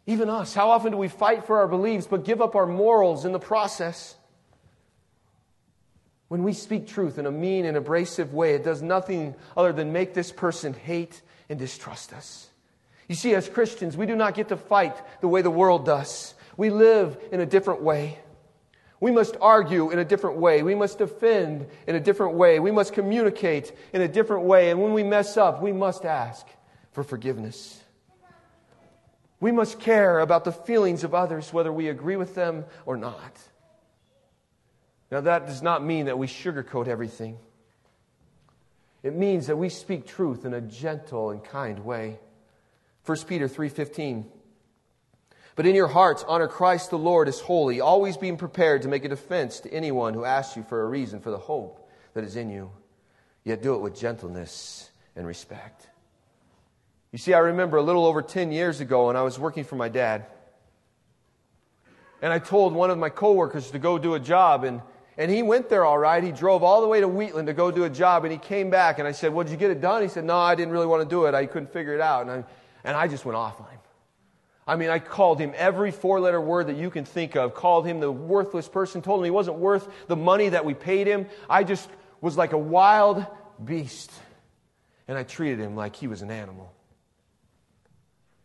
Even 0.07 0.29
us. 0.29 0.53
How 0.53 0.69
often 0.69 0.91
do 0.91 0.97
we 0.97 1.07
fight 1.07 1.45
for 1.45 1.59
our 1.59 1.67
beliefs 1.67 2.07
but 2.07 2.25
give 2.25 2.41
up 2.41 2.55
our 2.55 2.67
morals 2.67 3.25
in 3.25 3.31
the 3.31 3.39
process? 3.39 4.15
When 6.27 6.43
we 6.43 6.53
speak 6.53 6.87
truth 6.87 7.17
in 7.17 7.25
a 7.25 7.31
mean 7.31 7.65
and 7.65 7.77
abrasive 7.77 8.33
way, 8.33 8.53
it 8.53 8.63
does 8.63 8.81
nothing 8.81 9.35
other 9.55 9.71
than 9.71 9.93
make 9.93 10.13
this 10.13 10.31
person 10.31 10.73
hate 10.73 11.21
and 11.49 11.57
distrust 11.57 12.13
us. 12.13 12.49
You 13.07 13.15
see, 13.15 13.35
as 13.35 13.47
Christians, 13.47 13.95
we 13.95 14.05
do 14.05 14.15
not 14.15 14.33
get 14.33 14.49
to 14.49 14.57
fight 14.57 14.95
the 15.21 15.27
way 15.27 15.41
the 15.41 15.51
world 15.51 15.85
does. 15.85 16.33
We 16.57 16.69
live 16.71 17.17
in 17.31 17.39
a 17.39 17.45
different 17.45 17.81
way. 17.81 18.19
We 18.99 19.11
must 19.11 19.35
argue 19.41 19.91
in 19.91 19.99
a 19.99 20.05
different 20.05 20.37
way. 20.37 20.63
We 20.63 20.75
must 20.75 20.97
defend 20.97 21.67
in 21.85 21.95
a 21.95 21.99
different 21.99 22.35
way. 22.35 22.59
We 22.59 22.71
must 22.71 22.93
communicate 22.93 23.73
in 23.93 24.01
a 24.01 24.07
different 24.07 24.43
way. 24.43 24.71
And 24.71 24.81
when 24.81 24.93
we 24.93 25.03
mess 25.03 25.37
up, 25.37 25.61
we 25.61 25.73
must 25.73 26.05
ask 26.05 26.47
for 26.91 27.03
forgiveness. 27.03 27.81
We 29.39 29.51
must 29.51 29.79
care 29.79 30.19
about 30.19 30.45
the 30.45 30.51
feelings 30.51 31.03
of 31.03 31.13
others, 31.13 31.51
whether 31.51 31.71
we 31.71 31.89
agree 31.89 32.15
with 32.15 32.35
them 32.35 32.65
or 32.85 32.95
not. 32.95 33.37
Now, 35.11 35.21
that 35.21 35.45
does 35.45 35.61
not 35.61 35.83
mean 35.83 36.05
that 36.07 36.17
we 36.17 36.27
sugarcoat 36.27 36.87
everything. 36.87 37.37
It 39.03 39.13
means 39.13 39.47
that 39.47 39.57
we 39.57 39.69
speak 39.69 40.07
truth 40.07 40.45
in 40.45 40.53
a 40.53 40.61
gentle 40.61 41.29
and 41.29 41.43
kind 41.43 41.85
way. 41.85 42.17
1 43.05 43.27
Peter 43.27 43.47
3:15 43.47 44.25
but 45.55 45.65
in 45.65 45.75
your 45.75 45.87
hearts, 45.87 46.23
honor 46.27 46.47
Christ 46.47 46.89
the 46.89 46.97
Lord 46.97 47.27
as 47.27 47.39
holy, 47.39 47.79
always 47.79 48.17
being 48.17 48.37
prepared 48.37 48.81
to 48.81 48.89
make 48.89 49.05
a 49.05 49.09
defense 49.09 49.61
to 49.61 49.73
anyone 49.73 50.13
who 50.13 50.25
asks 50.25 50.57
you 50.57 50.63
for 50.63 50.81
a 50.81 50.85
reason 50.85 51.21
for 51.21 51.31
the 51.31 51.37
hope 51.37 51.89
that 52.13 52.23
is 52.25 52.35
in 52.35 52.49
you. 52.49 52.71
Yet 53.45 53.61
do 53.61 53.75
it 53.75 53.79
with 53.79 53.97
gentleness 53.97 54.89
and 55.15 55.25
respect. 55.25 55.87
You 57.11 57.19
see, 57.19 57.33
I 57.33 57.39
remember 57.39 57.77
a 57.77 57.81
little 57.81 58.05
over 58.05 58.21
10 58.21 58.51
years 58.51 58.81
ago 58.81 59.07
when 59.07 59.15
I 59.15 59.21
was 59.21 59.39
working 59.39 59.63
for 59.63 59.75
my 59.75 59.87
dad. 59.87 60.25
And 62.21 62.33
I 62.33 62.39
told 62.39 62.73
one 62.73 62.89
of 62.89 62.97
my 62.97 63.09
coworkers 63.09 63.71
to 63.71 63.79
go 63.79 63.97
do 63.97 64.15
a 64.15 64.19
job, 64.19 64.65
and, 64.65 64.81
and 65.17 65.31
he 65.31 65.41
went 65.41 65.69
there 65.69 65.85
all 65.85 65.97
right. 65.97 66.21
He 66.21 66.33
drove 66.33 66.63
all 66.63 66.81
the 66.81 66.87
way 66.87 66.99
to 66.99 67.07
Wheatland 67.07 67.47
to 67.47 67.53
go 67.53 67.71
do 67.71 67.85
a 67.85 67.89
job, 67.89 68.25
and 68.25 68.31
he 68.33 68.37
came 68.37 68.69
back, 68.69 68.99
and 68.99 69.07
I 69.07 69.13
said, 69.13 69.33
Well, 69.33 69.45
did 69.45 69.51
you 69.51 69.57
get 69.57 69.71
it 69.71 69.79
done? 69.79 70.01
He 70.01 70.09
said, 70.09 70.25
No, 70.25 70.37
I 70.37 70.55
didn't 70.55 70.73
really 70.73 70.87
want 70.87 71.03
to 71.03 71.09
do 71.09 71.25
it. 71.25 71.33
I 71.35 71.45
couldn't 71.45 71.71
figure 71.71 71.93
it 71.93 72.01
out. 72.01 72.23
And 72.23 72.31
I, 72.31 72.43
and 72.83 72.97
I 72.97 73.07
just 73.07 73.23
went 73.23 73.37
off 73.37 73.61
on 73.61 73.67
him. 73.67 73.79
I 74.67 74.75
mean, 74.75 74.89
I 74.89 74.99
called 74.99 75.39
him 75.39 75.53
every 75.55 75.91
four 75.91 76.19
letter 76.19 76.41
word 76.41 76.67
that 76.67 76.75
you 76.75 76.89
can 76.89 77.05
think 77.05 77.35
of, 77.35 77.53
called 77.53 77.85
him 77.85 77.99
the 77.99 78.11
worthless 78.11 78.67
person, 78.67 79.01
told 79.01 79.19
him 79.19 79.25
he 79.25 79.31
wasn't 79.31 79.57
worth 79.57 79.87
the 80.07 80.15
money 80.15 80.49
that 80.49 80.65
we 80.65 80.73
paid 80.73 81.05
him. 81.05 81.27
I 81.49 81.63
just 81.63 81.87
was 82.19 82.35
like 82.35 82.53
a 82.53 82.57
wild 82.57 83.25
beast. 83.63 84.11
And 85.07 85.17
I 85.17 85.23
treated 85.23 85.59
him 85.59 85.75
like 85.75 85.95
he 85.95 86.07
was 86.07 86.23
an 86.23 86.31
animal. 86.31 86.73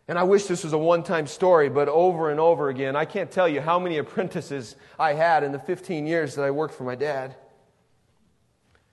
And 0.09 0.19
I 0.19 0.25
wish 0.25 0.45
this 0.45 0.65
was 0.65 0.75
a 0.75 0.79
one 0.79 1.05
time 1.05 1.27
story, 1.27 1.71
but 1.71 1.89
over 1.89 2.31
and 2.31 2.39
over 2.39 2.69
again, 2.69 2.97
I 2.97 3.07
can't 3.07 3.31
tell 3.31 3.49
you 3.49 3.61
how 3.61 3.79
many 3.79 3.97
apprentices 3.99 4.77
I 4.99 5.15
had 5.15 5.43
in 5.43 5.53
the 5.53 5.59
15 5.59 6.07
years 6.07 6.35
that 6.35 6.43
I 6.43 6.51
worked 6.51 6.75
for 6.75 6.85
my 6.85 6.97
dad. 6.97 7.37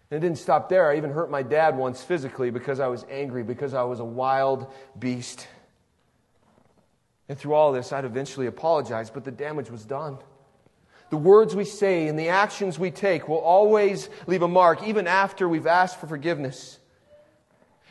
And 0.10 0.24
it 0.24 0.26
didn't 0.26 0.38
stop 0.38 0.70
there. 0.70 0.90
I 0.90 0.96
even 0.96 1.12
hurt 1.12 1.30
my 1.30 1.44
dad 1.44 1.76
once 1.76 2.02
physically 2.02 2.52
because 2.52 2.80
I 2.80 2.88
was 2.88 3.06
angry, 3.10 3.44
because 3.44 3.74
I 3.74 3.84
was 3.84 4.00
a 4.00 4.06
wild 4.06 4.72
beast. 4.98 5.48
And 7.30 7.38
through 7.38 7.54
all 7.54 7.72
this, 7.72 7.92
I'd 7.92 8.06
eventually 8.06 8.48
apologize, 8.48 9.10
but 9.10 9.26
the 9.26 9.32
damage 9.32 9.70
was 9.70 9.84
done. 9.84 10.18
The 11.10 11.18
words 11.18 11.56
we 11.56 11.66
say 11.66 12.08
and 12.08 12.18
the 12.18 12.30
actions 12.30 12.78
we 12.78 12.92
take 12.92 13.28
will 13.28 13.40
always 13.40 14.10
leave 14.28 14.42
a 14.42 14.48
mark, 14.48 14.84
even 14.84 15.08
after 15.08 15.48
we've 15.48 15.68
asked 15.68 16.00
for 16.00 16.08
forgiveness. 16.08 16.80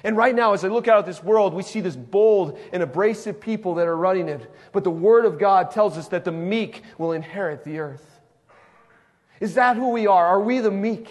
And 0.05 0.17
right 0.17 0.35
now, 0.35 0.53
as 0.53 0.65
I 0.65 0.69
look 0.69 0.89
out 0.89 0.99
at 0.99 1.07
this 1.07 1.23
world, 1.23 1.55
we 1.55 1.63
see 1.63 1.81
this 1.81 1.97
bold 1.97 2.59
and 2.73 2.83
abrasive 2.83 3.41
people 3.41 3.77
that 3.77 3.87
are 3.87 3.97
running 3.97 4.29
it. 4.29 4.51
But 4.73 4.85
the 4.85 4.91
Word 4.91 5.25
of 5.25 5.39
God 5.39 5.71
tells 5.71 5.97
us 5.97 6.09
that 6.09 6.25
the 6.25 6.33
meek 6.33 6.83
will 6.99 7.13
inherit 7.13 7.65
the 7.65 7.79
earth. 7.79 8.21
Is 9.41 9.55
that 9.55 9.77
who 9.77 9.91
we 9.91 10.07
are? 10.07 10.27
Are 10.27 10.41
we 10.41 10.61
the 10.61 10.71
meek? 10.71 11.09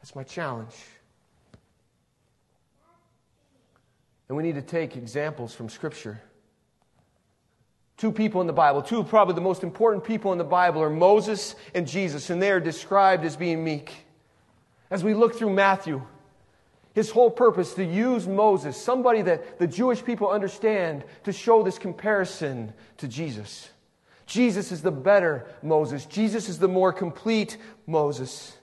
That's 0.00 0.14
my 0.14 0.24
challenge. 0.24 0.74
And 4.30 4.36
we 4.36 4.44
need 4.44 4.54
to 4.54 4.62
take 4.62 4.96
examples 4.96 5.56
from 5.56 5.68
Scripture. 5.68 6.22
Two 7.96 8.12
people 8.12 8.40
in 8.40 8.46
the 8.46 8.52
Bible, 8.52 8.80
two 8.80 9.02
probably 9.02 9.34
the 9.34 9.40
most 9.40 9.64
important 9.64 10.04
people 10.04 10.30
in 10.30 10.38
the 10.38 10.44
Bible 10.44 10.80
are 10.80 10.88
Moses 10.88 11.56
and 11.74 11.84
Jesus, 11.84 12.30
and 12.30 12.40
they 12.40 12.52
are 12.52 12.60
described 12.60 13.24
as 13.24 13.36
being 13.36 13.64
meek. 13.64 13.92
As 14.88 15.02
we 15.02 15.14
look 15.14 15.34
through 15.34 15.50
Matthew, 15.50 16.00
his 16.94 17.10
whole 17.10 17.28
purpose 17.28 17.74
to 17.74 17.84
use 17.84 18.28
Moses, 18.28 18.80
somebody 18.80 19.20
that 19.22 19.58
the 19.58 19.66
Jewish 19.66 20.04
people 20.04 20.30
understand, 20.30 21.02
to 21.24 21.32
show 21.32 21.64
this 21.64 21.76
comparison 21.76 22.72
to 22.98 23.08
Jesus. 23.08 23.68
Jesus 24.26 24.70
is 24.70 24.80
the 24.80 24.92
better 24.92 25.44
Moses. 25.60 26.06
Jesus 26.06 26.48
is 26.48 26.60
the 26.60 26.68
more 26.68 26.92
complete 26.92 27.56
Moses. 27.84 28.56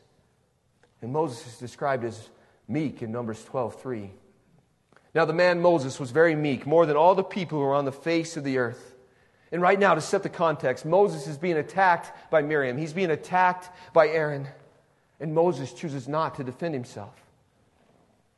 And 1.02 1.12
Moses 1.12 1.46
is 1.46 1.58
described 1.58 2.06
as 2.06 2.30
meek 2.70 3.02
in 3.02 3.12
Numbers 3.12 3.44
12 3.44 3.82
3. 3.82 4.12
Now, 5.18 5.26
the 5.26 5.34
man 5.34 5.60
Moses 5.62 6.00
was 6.00 6.12
very 6.12 6.36
meek, 6.36 6.68
more 6.68 6.86
than 6.86 6.96
all 6.96 7.16
the 7.16 7.24
people 7.24 7.58
who 7.58 7.66
were 7.66 7.74
on 7.74 7.86
the 7.86 7.92
face 7.92 8.38
of 8.38 8.44
the 8.44 8.60
earth. 8.60 8.94
And 9.52 9.64
right 9.64 9.80
now, 9.80 9.96
to 9.96 10.00
set 10.00 10.22
the 10.22 10.30
context, 10.30 10.86
Moses 10.86 11.26
is 11.26 11.40
being 11.40 11.58
attacked 11.58 12.30
by 12.30 12.44
Miriam. 12.44 12.78
He's 12.78 12.94
being 12.94 13.10
attacked 13.10 13.68
by 13.94 14.10
Aaron. 14.10 14.48
And 15.20 15.34
Moses 15.34 15.74
chooses 15.74 16.08
not 16.08 16.36
to 16.36 16.44
defend 16.44 16.76
himself. 16.76 17.16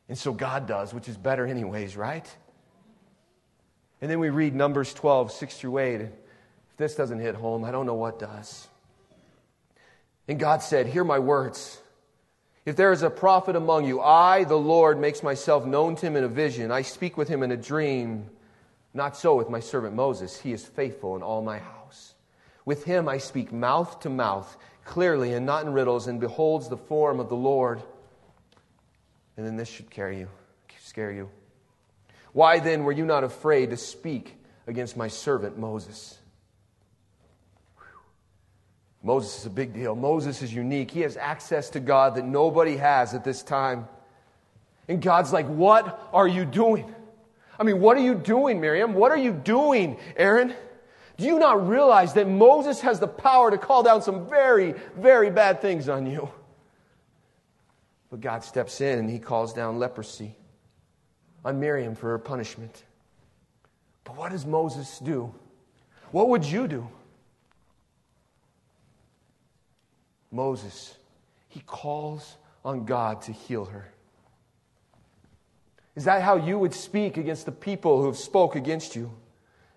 And 0.08 0.16
so 0.16 0.32
God 0.32 0.66
does, 0.66 0.94
which 0.94 1.06
is 1.06 1.18
better, 1.18 1.44
anyways, 1.44 1.98
right? 1.98 2.26
And 4.00 4.10
then 4.10 4.18
we 4.18 4.30
read 4.30 4.54
Numbers 4.54 4.94
12, 4.94 5.32
6 5.32 5.58
through 5.58 5.76
8. 5.76 6.00
If 6.00 6.10
this 6.78 6.94
doesn't 6.94 7.18
hit 7.18 7.34
home, 7.34 7.62
I 7.62 7.72
don't 7.72 7.84
know 7.84 7.92
what 7.92 8.18
does. 8.18 8.68
And 10.26 10.40
God 10.40 10.62
said, 10.62 10.86
Hear 10.86 11.04
my 11.04 11.18
words. 11.18 11.79
If 12.70 12.76
there 12.76 12.92
is 12.92 13.02
a 13.02 13.10
prophet 13.10 13.56
among 13.56 13.84
you, 13.84 14.00
I, 14.00 14.44
the 14.44 14.54
Lord, 14.54 15.00
makes 15.00 15.24
myself 15.24 15.66
known 15.66 15.96
to 15.96 16.06
him 16.06 16.14
in 16.14 16.22
a 16.22 16.28
vision. 16.28 16.70
I 16.70 16.82
speak 16.82 17.16
with 17.16 17.26
him 17.26 17.42
in 17.42 17.50
a 17.50 17.56
dream. 17.56 18.30
Not 18.94 19.16
so 19.16 19.34
with 19.34 19.50
my 19.50 19.58
servant 19.58 19.96
Moses. 19.96 20.38
He 20.38 20.52
is 20.52 20.64
faithful 20.64 21.16
in 21.16 21.22
all 21.24 21.42
my 21.42 21.58
house. 21.58 22.14
With 22.64 22.84
him 22.84 23.08
I 23.08 23.18
speak 23.18 23.50
mouth 23.50 23.98
to 24.02 24.08
mouth, 24.08 24.56
clearly 24.84 25.32
and 25.32 25.44
not 25.44 25.66
in 25.66 25.72
riddles, 25.72 26.06
and 26.06 26.20
beholds 26.20 26.68
the 26.68 26.76
form 26.76 27.18
of 27.18 27.28
the 27.28 27.34
Lord. 27.34 27.82
And 29.36 29.44
then 29.44 29.56
this 29.56 29.68
should 29.68 29.90
carry 29.90 30.20
you, 30.20 30.28
scare 30.78 31.10
you. 31.10 31.28
Why 32.32 32.60
then 32.60 32.84
were 32.84 32.92
you 32.92 33.04
not 33.04 33.24
afraid 33.24 33.70
to 33.70 33.76
speak 33.76 34.36
against 34.68 34.96
my 34.96 35.08
servant 35.08 35.58
Moses? 35.58 36.19
Moses 39.02 39.40
is 39.40 39.46
a 39.46 39.50
big 39.50 39.72
deal. 39.72 39.94
Moses 39.94 40.42
is 40.42 40.52
unique. 40.52 40.90
He 40.90 41.00
has 41.00 41.16
access 41.16 41.70
to 41.70 41.80
God 41.80 42.16
that 42.16 42.24
nobody 42.24 42.76
has 42.76 43.14
at 43.14 43.24
this 43.24 43.42
time. 43.42 43.88
And 44.88 45.00
God's 45.00 45.32
like, 45.32 45.46
What 45.46 46.08
are 46.12 46.28
you 46.28 46.44
doing? 46.44 46.94
I 47.58 47.62
mean, 47.62 47.80
what 47.80 47.96
are 47.96 48.00
you 48.00 48.14
doing, 48.14 48.60
Miriam? 48.60 48.94
What 48.94 49.12
are 49.12 49.18
you 49.18 49.32
doing, 49.32 49.98
Aaron? 50.16 50.54
Do 51.18 51.26
you 51.26 51.38
not 51.38 51.68
realize 51.68 52.14
that 52.14 52.26
Moses 52.26 52.80
has 52.80 52.98
the 52.98 53.06
power 53.06 53.50
to 53.50 53.58
call 53.58 53.82
down 53.82 54.00
some 54.00 54.30
very, 54.30 54.74
very 54.96 55.30
bad 55.30 55.60
things 55.60 55.86
on 55.90 56.06
you? 56.06 56.30
But 58.10 58.22
God 58.22 58.42
steps 58.42 58.80
in 58.80 58.98
and 58.98 59.10
he 59.10 59.18
calls 59.18 59.52
down 59.52 59.78
leprosy 59.78 60.34
on 61.44 61.60
Miriam 61.60 61.94
for 61.94 62.08
her 62.08 62.18
punishment. 62.18 62.84
But 64.04 64.16
what 64.16 64.32
does 64.32 64.46
Moses 64.46 64.98
do? 64.98 65.34
What 66.10 66.30
would 66.30 66.44
you 66.44 66.66
do? 66.66 66.88
Moses, 70.30 70.96
he 71.48 71.60
calls 71.60 72.36
on 72.64 72.84
God 72.84 73.22
to 73.22 73.32
heal 73.32 73.64
her. 73.64 73.92
Is 75.96 76.04
that 76.04 76.22
how 76.22 76.36
you 76.36 76.58
would 76.58 76.72
speak 76.72 77.16
against 77.16 77.46
the 77.46 77.52
people 77.52 78.00
who 78.00 78.06
have 78.06 78.16
spoke 78.16 78.54
against 78.54 78.94
you? 78.94 79.10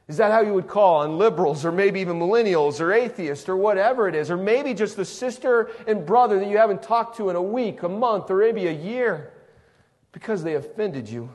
Is 0.08 0.18
that 0.18 0.32
how 0.32 0.42
you 0.42 0.54
would 0.54 0.68
call 0.68 0.98
on 0.98 1.18
liberals 1.18 1.66
or 1.66 1.72
maybe 1.72 2.02
even 2.02 2.20
millennials 2.20 2.82
or 2.82 2.92
atheists 2.92 3.48
or 3.48 3.56
whatever 3.56 4.08
it 4.08 4.16
is? 4.16 4.30
Or 4.30 4.38
maybe 4.38 4.74
just 4.74 4.96
the 4.96 5.06
sister 5.06 5.72
and 5.88 6.06
brother 6.06 6.40
that 6.40 6.50
you 6.50 6.58
haven't 6.58 6.84
talked 6.84 7.18
to 7.18 7.30
in 7.30 7.36
a 7.36 7.42
week, 7.42 7.84
a 7.84 7.90
month, 7.90 8.30
or 8.30 8.38
maybe 8.38 8.68
a 8.68 8.72
year 8.72 9.32
because 10.12 10.44
they 10.44 10.56
offended 10.56 11.10
you? 11.10 11.30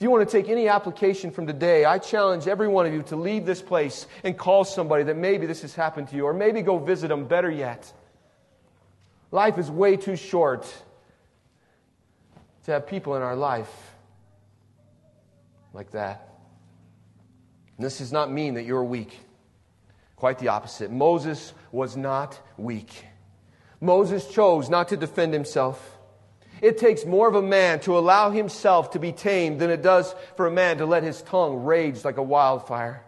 If 0.00 0.04
you 0.04 0.10
want 0.10 0.26
to 0.26 0.32
take 0.34 0.48
any 0.48 0.66
application 0.66 1.30
from 1.30 1.46
today, 1.46 1.84
I 1.84 1.98
challenge 1.98 2.48
every 2.48 2.68
one 2.68 2.86
of 2.86 2.94
you 2.94 3.02
to 3.02 3.16
leave 3.16 3.44
this 3.44 3.60
place 3.60 4.06
and 4.24 4.34
call 4.34 4.64
somebody 4.64 5.04
that 5.04 5.18
maybe 5.18 5.44
this 5.44 5.60
has 5.60 5.74
happened 5.74 6.08
to 6.08 6.16
you, 6.16 6.24
or 6.24 6.32
maybe 6.32 6.62
go 6.62 6.78
visit 6.78 7.08
them, 7.08 7.26
better 7.26 7.50
yet. 7.50 7.92
Life 9.30 9.58
is 9.58 9.70
way 9.70 9.98
too 9.98 10.16
short 10.16 10.64
to 12.64 12.70
have 12.70 12.86
people 12.86 13.14
in 13.14 13.20
our 13.20 13.36
life 13.36 13.70
like 15.74 15.90
that. 15.90 16.30
And 17.76 17.84
this 17.84 17.98
does 17.98 18.10
not 18.10 18.32
mean 18.32 18.54
that 18.54 18.64
you're 18.64 18.82
weak. 18.82 19.20
Quite 20.16 20.38
the 20.38 20.48
opposite. 20.48 20.90
Moses 20.90 21.52
was 21.72 21.94
not 21.94 22.40
weak. 22.56 23.04
Moses 23.82 24.26
chose 24.28 24.70
not 24.70 24.88
to 24.88 24.96
defend 24.96 25.34
himself. 25.34 25.98
It 26.60 26.78
takes 26.78 27.04
more 27.04 27.28
of 27.28 27.34
a 27.34 27.42
man 27.42 27.80
to 27.80 27.98
allow 27.98 28.30
himself 28.30 28.90
to 28.92 28.98
be 28.98 29.12
tamed 29.12 29.60
than 29.60 29.70
it 29.70 29.82
does 29.82 30.14
for 30.36 30.46
a 30.46 30.50
man 30.50 30.78
to 30.78 30.86
let 30.86 31.02
his 31.02 31.22
tongue 31.22 31.64
rage 31.64 32.04
like 32.04 32.18
a 32.18 32.22
wildfire. 32.22 33.04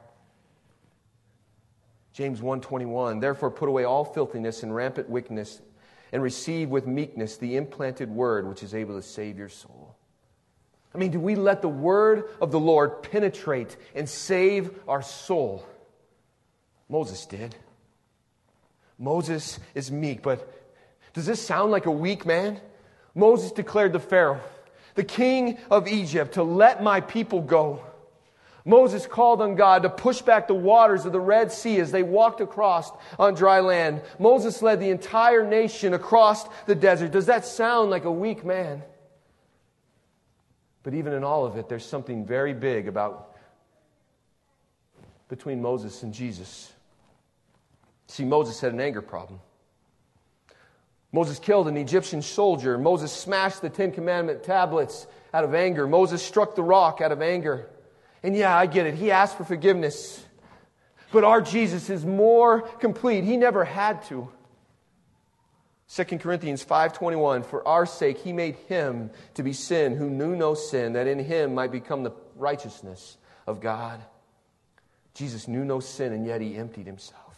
James 2.13 2.41
1:21 2.41 3.21
Therefore 3.21 3.51
put 3.51 3.69
away 3.69 3.85
all 3.85 4.05
filthiness 4.05 4.63
and 4.63 4.75
rampant 4.75 5.09
wickedness 5.09 5.61
and 6.13 6.23
receive 6.23 6.69
with 6.69 6.87
meekness 6.87 7.37
the 7.37 7.57
implanted 7.57 8.11
word 8.11 8.47
which 8.47 8.63
is 8.63 8.75
able 8.75 8.95
to 8.95 9.03
save 9.03 9.39
your 9.39 9.49
soul. 9.49 9.97
I 10.95 10.99
mean, 10.99 11.11
do 11.11 11.21
we 11.21 11.37
let 11.37 11.63
the 11.63 11.69
word 11.69 12.29
of 12.41 12.51
the 12.53 12.61
Lord 12.61 13.03
penetrate 13.03 13.77
and 13.95 14.07
save 14.07 14.79
our 14.87 15.01
soul? 15.01 15.65
Moses 16.89 17.25
did. 17.25 17.57
Moses 18.99 19.59
is 19.75 19.91
meek, 19.91 20.23
but 20.23 20.53
does 21.15 21.25
this 21.25 21.41
sound 21.41 21.71
like 21.71 21.87
a 21.87 21.91
weak 21.91 22.27
man? 22.27 22.61
Moses 23.15 23.53
declared 23.53 23.93
to 23.93 23.99
Pharaoh, 23.99 24.41
the 24.95 25.05
king 25.05 25.59
of 25.71 25.89
Egypt, 25.89 26.35
to 26.35 26.43
let 26.43 26.83
my 26.83 27.01
people 27.01 27.41
go. 27.41 27.85
Moses 28.65 29.07
called 29.07 29.43
on 29.43 29.57
God 29.57 29.83
to 29.83 29.91
push 29.91 30.23
back 30.23 30.47
the 30.47 30.55
waters 30.55 31.05
of 31.05 31.13
the 31.13 31.21
Red 31.21 31.51
Sea 31.51 31.81
as 31.81 31.91
they 31.91 32.03
walked 32.03 32.41
across 32.41 32.91
on 33.19 33.35
dry 33.35 33.61
land. 33.61 34.03
Moses 34.19 34.63
led 34.63 34.81
the 34.81 34.91
entire 34.91 35.45
nation 35.45 35.95
across 35.95 36.47
the 36.67 36.75
desert. 36.75 37.11
Does 37.11 37.27
that 37.27 37.45
sound 37.45 37.91
like 37.91 38.05
a 38.05 38.13
weak 38.13 38.45
man? 38.45 38.83
But 40.85 40.95
even 40.95 41.13
in 41.13 41.25
all 41.25 41.45
of 41.45 41.57
it, 41.57 41.69
there's 41.69 41.85
something 41.85 42.25
very 42.25 42.55
big 42.55 42.89
about 42.89 43.37
between 45.29 45.63
Moses 45.63 46.03
and 46.03 46.13
Jesus. 46.13 46.73
See, 48.07 48.25
Moses 48.25 48.61
had 48.61 48.73
an 48.73 48.81
anger 48.81 49.03
problem. 49.03 49.41
Moses 51.13 51.39
killed 51.39 51.69
an 51.69 51.77
Egyptian 51.77 52.23
soldier. 52.23 52.79
Moses 52.79 53.13
smashed 53.13 53.61
the 53.61 53.69
Ten 53.69 53.93
Commandment 53.93 54.43
tablets 54.43 55.07
out 55.35 55.45
of 55.45 55.55
anger. 55.55 55.87
Moses 55.87 56.23
struck 56.23 56.55
the 56.55 56.63
rock 56.63 57.01
out 57.03 57.13
of 57.13 57.21
anger. 57.21 57.69
And 58.23 58.35
yeah, 58.35 58.57
I 58.57 58.67
get 58.67 58.87
it. 58.87 58.95
He 58.95 59.11
asked 59.11 59.37
for 59.37 59.45
forgiveness. 59.45 60.25
But 61.13 61.25
our 61.25 61.43
Jesus 61.43 61.91
is 61.91 62.07
more 62.07 62.63
complete. 62.63 63.25
He 63.25 63.37
never 63.37 63.65
had 63.65 64.03
to. 64.05 64.31
2 65.95 66.19
Corinthians 66.21 66.65
5:21 66.65 67.45
For 67.45 67.67
our 67.69 67.85
sake 67.85 68.17
he 68.19 68.33
made 68.33 68.57
him 68.67 69.11
to 69.35 69.43
be 69.43 69.53
sin 69.53 69.95
who 69.95 70.09
knew 70.09 70.35
no 70.35 70.55
sin 70.55 70.95
that 70.95 71.07
in 71.07 71.19
him 71.19 71.55
might 71.55 71.71
become 71.71 72.03
the 72.03 72.13
righteousness 72.37 73.19
of 73.47 73.61
God. 73.61 74.01
Jesus 75.13 75.47
knew 75.47 75.67
no 75.67 75.81
sin 75.81 76.15
and 76.15 76.25
yet 76.25 76.41
he 76.41 76.57
emptied 76.57 76.87
himself. 76.87 77.32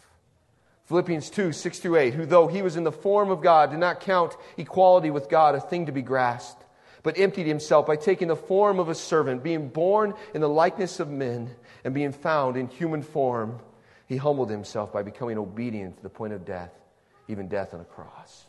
Philippians 0.85 1.31
2 1.31 1.51
6 1.51 1.79
through 1.79 1.97
8, 1.97 2.13
who 2.13 2.25
though 2.25 2.47
he 2.47 2.61
was 2.61 2.75
in 2.75 2.83
the 2.83 2.91
form 2.91 3.31
of 3.31 3.41
God, 3.41 3.71
did 3.71 3.79
not 3.79 4.01
count 4.01 4.37
equality 4.57 5.09
with 5.09 5.29
God 5.29 5.55
a 5.55 5.59
thing 5.59 5.87
to 5.87 5.91
be 5.91 6.03
grasped, 6.03 6.63
but 7.01 7.17
emptied 7.17 7.47
himself 7.47 7.87
by 7.87 7.95
taking 7.95 8.27
the 8.27 8.35
form 8.35 8.79
of 8.79 8.87
a 8.87 8.95
servant, 8.95 9.43
being 9.43 9.69
born 9.69 10.13
in 10.33 10.41
the 10.41 10.49
likeness 10.49 10.99
of 10.99 11.09
men, 11.09 11.49
and 11.83 11.93
being 11.93 12.11
found 12.11 12.55
in 12.55 12.67
human 12.67 13.01
form. 13.01 13.59
He 14.07 14.17
humbled 14.17 14.51
himself 14.51 14.93
by 14.93 15.01
becoming 15.01 15.39
obedient 15.39 15.97
to 15.97 16.03
the 16.03 16.09
point 16.09 16.33
of 16.33 16.45
death, 16.45 16.71
even 17.27 17.47
death 17.47 17.73
on 17.73 17.79
a 17.79 17.85
cross. 17.85 18.45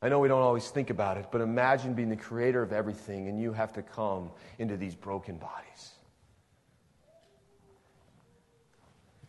I 0.00 0.10
know 0.10 0.20
we 0.20 0.28
don't 0.28 0.42
always 0.42 0.68
think 0.68 0.90
about 0.90 1.16
it, 1.16 1.26
but 1.32 1.40
imagine 1.40 1.94
being 1.94 2.10
the 2.10 2.16
creator 2.16 2.62
of 2.62 2.72
everything 2.72 3.26
and 3.26 3.40
you 3.40 3.52
have 3.54 3.72
to 3.72 3.82
come 3.82 4.30
into 4.58 4.76
these 4.76 4.94
broken 4.94 5.38
bodies. 5.38 5.93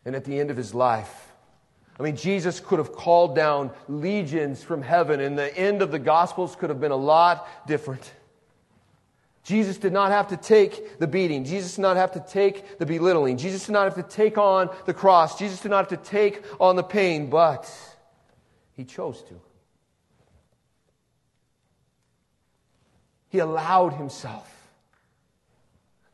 And 0.05 0.15
at 0.15 0.23
the 0.23 0.39
end 0.39 0.51
of 0.51 0.57
his 0.57 0.73
life. 0.73 1.31
I 1.99 2.03
mean, 2.03 2.15
Jesus 2.15 2.59
could 2.59 2.79
have 2.79 2.91
called 2.91 3.35
down 3.35 3.71
legions 3.87 4.61
from 4.61 4.81
heaven, 4.81 5.19
and 5.19 5.37
the 5.37 5.55
end 5.57 5.81
of 5.81 5.91
the 5.91 5.99
Gospels 5.99 6.55
could 6.55 6.69
have 6.69 6.79
been 6.79 6.91
a 6.91 6.97
lot 6.97 7.47
different. 7.67 8.11
Jesus 9.43 9.77
did 9.77 9.93
not 9.93 10.11
have 10.11 10.29
to 10.29 10.37
take 10.37 10.97
the 10.99 11.07
beating. 11.07 11.45
Jesus 11.45 11.75
did 11.75 11.81
not 11.81 11.97
have 11.97 12.11
to 12.13 12.19
take 12.19 12.79
the 12.79 12.85
belittling. 12.85 13.37
Jesus 13.37 13.67
did 13.67 13.73
not 13.73 13.83
have 13.83 13.95
to 13.95 14.15
take 14.15 14.37
on 14.37 14.69
the 14.85 14.93
cross. 14.93 15.37
Jesus 15.37 15.61
did 15.61 15.69
not 15.69 15.89
have 15.89 16.01
to 16.01 16.09
take 16.09 16.43
on 16.59 16.75
the 16.75 16.83
pain, 16.83 17.29
but 17.29 17.71
he 18.73 18.83
chose 18.83 19.21
to. 19.23 19.39
He 23.29 23.39
allowed 23.39 23.93
himself 23.93 24.51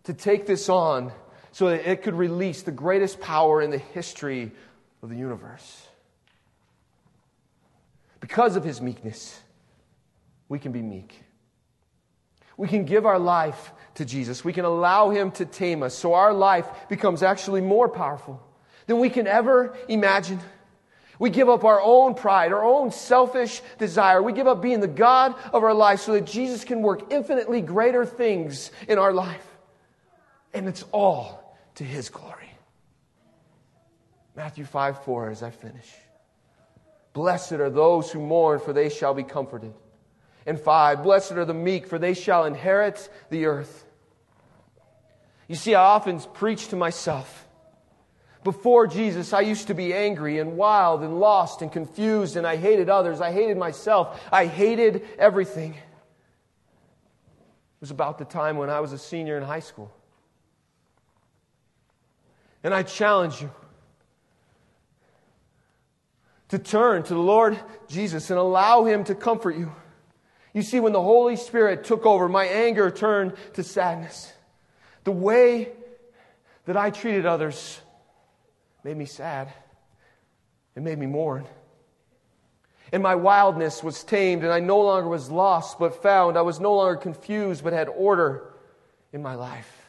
to 0.04 0.14
take 0.14 0.46
this 0.46 0.68
on 0.68 1.12
so 1.52 1.70
that 1.70 1.90
it 1.90 2.04
could 2.04 2.16
release 2.16 2.62
the 2.62 2.72
greatest 2.72 3.20
power 3.20 3.62
in 3.62 3.70
the 3.70 3.78
history 3.78 4.52
of 5.04 5.10
the 5.10 5.16
universe. 5.16 5.88
Because 8.20 8.56
of 8.56 8.64
his 8.64 8.82
meekness, 8.82 9.40
we 10.48 10.60
can 10.60 10.72
be 10.72 10.82
meek. 10.82 11.24
We 12.56 12.68
can 12.68 12.86
give 12.86 13.06
our 13.06 13.20
life 13.20 13.72
to 13.96 14.06
Jesus. 14.06 14.46
We 14.46 14.54
can 14.54 14.66
allow 14.66 15.10
him 15.10 15.32
to 15.32 15.46
tame 15.46 15.84
us 15.84 15.96
so 15.96 16.14
our 16.14 16.34
life 16.34 16.68
becomes 16.90 17.24
actually 17.24 17.62
more 17.62 17.90
powerful 17.90 18.42
than 18.86 19.00
we 19.00 19.10
can 19.10 19.28
ever 19.28 19.76
imagine. 19.90 20.40
We 21.18 21.30
give 21.30 21.50
up 21.50 21.64
our 21.64 21.82
own 21.82 22.16
pride, 22.16 22.54
our 22.54 22.64
own 22.64 22.92
selfish 22.92 23.62
desire. 23.78 24.22
We 24.22 24.34
give 24.34 24.48
up 24.48 24.62
being 24.62 24.80
the 24.80 24.88
God 24.88 25.36
of 25.54 25.64
our 25.64 25.74
life 25.74 26.02
so 26.02 26.14
that 26.14 26.26
Jesus 26.26 26.64
can 26.64 26.82
work 26.82 27.12
infinitely 27.12 27.62
greater 27.62 28.06
things 28.06 28.72
in 28.88 28.98
our 28.98 29.14
life. 29.14 29.48
And 30.54 30.68
it's 30.68 30.84
all 30.92 31.41
to 31.76 31.84
his 31.84 32.10
glory. 32.10 32.52
Matthew 34.36 34.66
5 34.66 35.04
4 35.04 35.30
as 35.30 35.44
I 35.44 35.52
finish. 35.52 35.90
Blessed 37.14 37.54
are 37.54 37.70
those 37.70 38.12
who 38.12 38.20
mourn, 38.22 38.60
for 38.60 38.74
they 38.74 38.90
shall 38.90 39.14
be 39.14 39.24
comforted. 39.24 39.74
And 40.46 40.60
5 40.60 41.04
Blessed 41.04 41.34
are 41.34 41.46
the 41.46 41.54
meek, 41.54 41.88
for 41.88 42.00
they 42.00 42.14
shall 42.14 42.46
inherit 42.46 43.10
the 43.30 43.46
earth. 43.46 43.86
You 45.48 45.56
see, 45.56 45.76
I 45.76 45.84
often 45.84 46.20
preach 46.20 46.70
to 46.70 46.76
myself. 46.76 47.46
Before 48.44 48.88
Jesus, 48.88 49.34
I 49.34 49.42
used 49.42 49.68
to 49.68 49.76
be 49.76 49.94
angry 49.94 50.40
and 50.40 50.58
wild 50.58 51.04
and 51.04 51.20
lost 51.20 51.62
and 51.62 51.72
confused, 51.72 52.38
and 52.38 52.48
I 52.48 52.56
hated 52.56 52.90
others. 52.90 53.22
I 53.22 53.32
hated 53.32 53.58
myself. 53.58 54.20
I 54.32 54.48
hated 54.48 55.08
everything. 55.20 55.74
It 55.74 55.80
was 57.82 57.92
about 57.92 58.18
the 58.18 58.26
time 58.26 58.58
when 58.58 58.70
I 58.70 58.80
was 58.80 58.94
a 58.94 58.98
senior 58.98 59.38
in 59.38 59.44
high 59.44 59.60
school. 59.60 59.92
And 62.64 62.74
I 62.74 62.84
challenge 62.84 63.42
you 63.42 63.52
to 66.50 66.60
turn 66.60 67.04
to 67.04 67.14
the 67.14 67.20
Lord 67.20 67.58
Jesus 67.88 68.30
and 68.30 68.38
allow 68.38 68.84
Him 68.84 69.04
to 69.06 69.16
comfort 69.16 69.56
you. 69.56 69.72
You 70.54 70.62
see, 70.62 70.80
when 70.80 70.94
the 70.94 71.02
Holy 71.02 71.38
Spirit 71.38 71.86
took 71.86 72.06
over, 72.06 72.28
my 72.28 72.46
anger 72.46 72.92
turned 72.92 73.34
to 73.54 73.64
sadness. 73.64 74.34
The 75.06 75.12
way 75.12 75.72
that 76.66 76.76
I 76.76 76.90
treated 76.90 77.26
others 77.26 77.80
made 78.84 78.98
me 78.98 79.06
sad. 79.06 79.52
It 80.76 80.84
made 80.84 81.00
me 81.00 81.06
mourn. 81.06 81.46
And 82.92 83.02
my 83.02 83.16
wildness 83.16 83.82
was 83.82 84.04
tamed, 84.04 84.44
and 84.44 84.52
I 84.52 84.60
no 84.60 84.82
longer 84.82 85.08
was 85.08 85.32
lost 85.32 85.80
but 85.80 86.04
found. 86.04 86.38
I 86.38 86.42
was 86.42 86.60
no 86.60 86.76
longer 86.76 86.98
confused 86.98 87.64
but 87.64 87.72
had 87.72 87.88
order 87.88 88.54
in 89.14 89.22
my 89.22 89.36
life. 89.36 89.81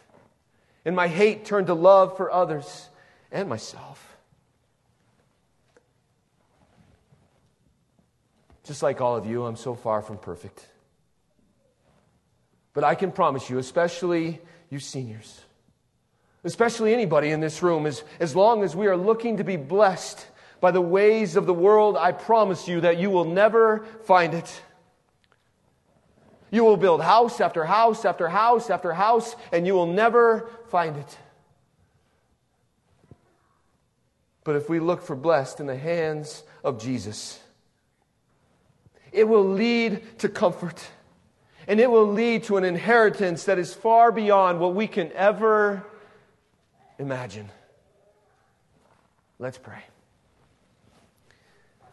And 0.84 0.96
my 0.96 1.08
hate 1.08 1.44
turned 1.44 1.68
to 1.68 1.74
love 1.74 2.16
for 2.16 2.30
others 2.30 2.88
and 3.30 3.48
myself. 3.48 4.16
Just 8.64 8.82
like 8.82 9.00
all 9.00 9.16
of 9.16 9.26
you, 9.26 9.44
I'm 9.44 9.56
so 9.56 9.74
far 9.74 10.02
from 10.02 10.18
perfect. 10.18 10.66
But 12.74 12.84
I 12.84 12.94
can 12.94 13.12
promise 13.12 13.50
you, 13.50 13.58
especially 13.58 14.40
you 14.70 14.78
seniors, 14.78 15.40
especially 16.44 16.94
anybody 16.94 17.30
in 17.30 17.40
this 17.40 17.62
room, 17.62 17.86
as, 17.86 18.02
as 18.18 18.34
long 18.34 18.62
as 18.62 18.74
we 18.74 18.86
are 18.86 18.96
looking 18.96 19.36
to 19.36 19.44
be 19.44 19.56
blessed 19.56 20.26
by 20.60 20.70
the 20.70 20.80
ways 20.80 21.36
of 21.36 21.46
the 21.46 21.54
world, 21.54 21.96
I 21.96 22.12
promise 22.12 22.68
you 22.68 22.80
that 22.82 22.98
you 22.98 23.10
will 23.10 23.24
never 23.24 23.84
find 24.04 24.32
it. 24.32 24.62
You 26.52 26.64
will 26.64 26.76
build 26.76 27.00
house 27.00 27.40
after 27.40 27.64
house 27.64 28.04
after 28.04 28.28
house 28.28 28.68
after 28.68 28.92
house, 28.92 29.34
and 29.50 29.66
you 29.66 29.72
will 29.72 29.86
never 29.86 30.50
find 30.68 30.98
it. 30.98 31.18
But 34.44 34.56
if 34.56 34.68
we 34.68 34.78
look 34.78 35.00
for 35.02 35.16
blessed 35.16 35.60
in 35.60 35.66
the 35.66 35.76
hands 35.76 36.44
of 36.62 36.78
Jesus, 36.78 37.40
it 39.12 39.26
will 39.26 39.48
lead 39.48 40.18
to 40.18 40.28
comfort. 40.28 40.84
And 41.66 41.80
it 41.80 41.90
will 41.90 42.06
lead 42.06 42.44
to 42.44 42.58
an 42.58 42.64
inheritance 42.64 43.44
that 43.44 43.58
is 43.58 43.72
far 43.72 44.12
beyond 44.12 44.60
what 44.60 44.74
we 44.74 44.86
can 44.86 45.10
ever 45.12 45.82
imagine. 46.98 47.48
Let's 49.38 49.58
pray. 49.58 49.84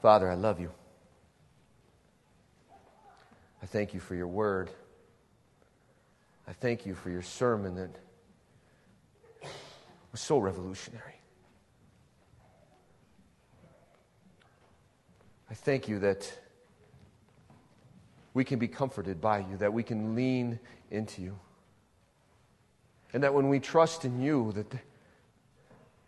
Father, 0.01 0.29
I 0.29 0.33
love 0.33 0.59
you. 0.59 0.71
Thank 3.71 3.93
you 3.93 3.99
for 3.99 4.15
your 4.15 4.27
word. 4.27 4.71
I 6.47 6.53
thank 6.53 6.87
you 6.87 6.95
for 6.95 7.11
your 7.11 7.21
sermon 7.21 7.75
that 7.75 7.91
was 10.11 10.19
so 10.19 10.39
revolutionary. 10.39 11.21
I 15.51 15.53
thank 15.53 15.87
you 15.87 15.99
that 15.99 16.31
we 18.33 18.43
can 18.43 18.57
be 18.57 18.67
comforted 18.67 19.21
by 19.21 19.39
you, 19.39 19.57
that 19.57 19.71
we 19.71 19.83
can 19.83 20.15
lean 20.15 20.59
into 20.89 21.21
you. 21.21 21.37
And 23.13 23.21
that 23.23 23.35
when 23.35 23.49
we 23.49 23.59
trust 23.59 24.03
in 24.03 24.19
you, 24.19 24.51
that 24.53 24.71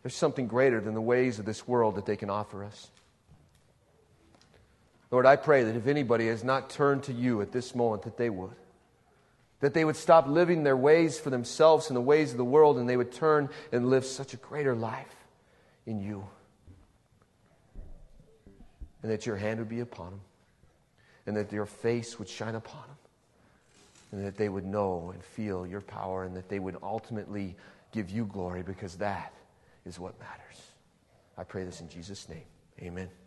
there's 0.02 0.16
something 0.16 0.48
greater 0.48 0.82
than 0.82 0.96
the 0.96 1.02
ways 1.02 1.38
of 1.38 1.46
this 1.46 1.68
world 1.68 1.96
that 1.96 2.08
they 2.08 2.16
can 2.16 2.32
offer 2.32 2.64
us. 2.64 2.90
Lord, 5.12 5.26
I 5.26 5.36
pray 5.36 5.64
that 5.64 5.76
if 5.76 5.88
anybody 5.88 6.28
has 6.28 6.44
not 6.44 6.70
turned 6.70 7.04
to 7.04 7.14
you 7.14 7.42
at 7.42 7.52
this 7.52 7.76
moment, 7.76 8.04
that 8.04 8.18
they 8.18 8.30
would. 8.30 8.56
That 9.60 9.74
they 9.74 9.86
would 9.86 9.98
stop 9.98 10.28
living 10.28 10.64
their 10.64 10.78
ways 10.78 11.20
for 11.20 11.30
themselves 11.30 11.90
and 11.90 11.96
the 11.96 12.02
ways 12.02 12.32
of 12.32 12.38
the 12.38 12.46
world, 12.46 12.78
and 12.78 12.90
they 12.90 12.98
would 12.98 13.12
turn 13.12 13.50
and 13.72 13.90
live 13.90 14.06
such 14.06 14.34
a 14.34 14.38
greater 14.38 14.74
life 14.74 15.16
in 15.86 16.00
you. 16.00 16.26
And 19.04 19.12
that 19.12 19.26
your 19.26 19.36
hand 19.36 19.60
would 19.60 19.70
be 19.70 19.82
upon 19.82 20.12
them 20.12 20.22
and 21.26 21.36
that 21.38 21.52
your 21.52 21.66
face 21.66 22.18
would 22.20 22.28
shine 22.28 22.56
upon 22.56 22.82
them, 22.82 22.98
and 24.12 24.26
that 24.26 24.38
they 24.38 24.50
would 24.50 24.66
know 24.66 25.12
and 25.14 25.24
feel 25.24 25.66
your 25.66 25.82
power, 25.82 26.24
and 26.24 26.36
that 26.36 26.50
they 26.50 26.60
would 26.60 26.78
ultimately 26.82 27.56
give 27.92 28.10
you 28.10 28.26
glory 28.26 28.64
because 28.64 28.96
that 28.96 29.34
is 29.86 30.00
what 30.00 30.20
matters. 30.20 30.62
I 31.38 31.44
pray 31.44 31.64
this 31.64 31.82
in 31.82 31.90
Jesus' 31.90 32.28
name. 32.28 32.44
Amen. 32.82 33.21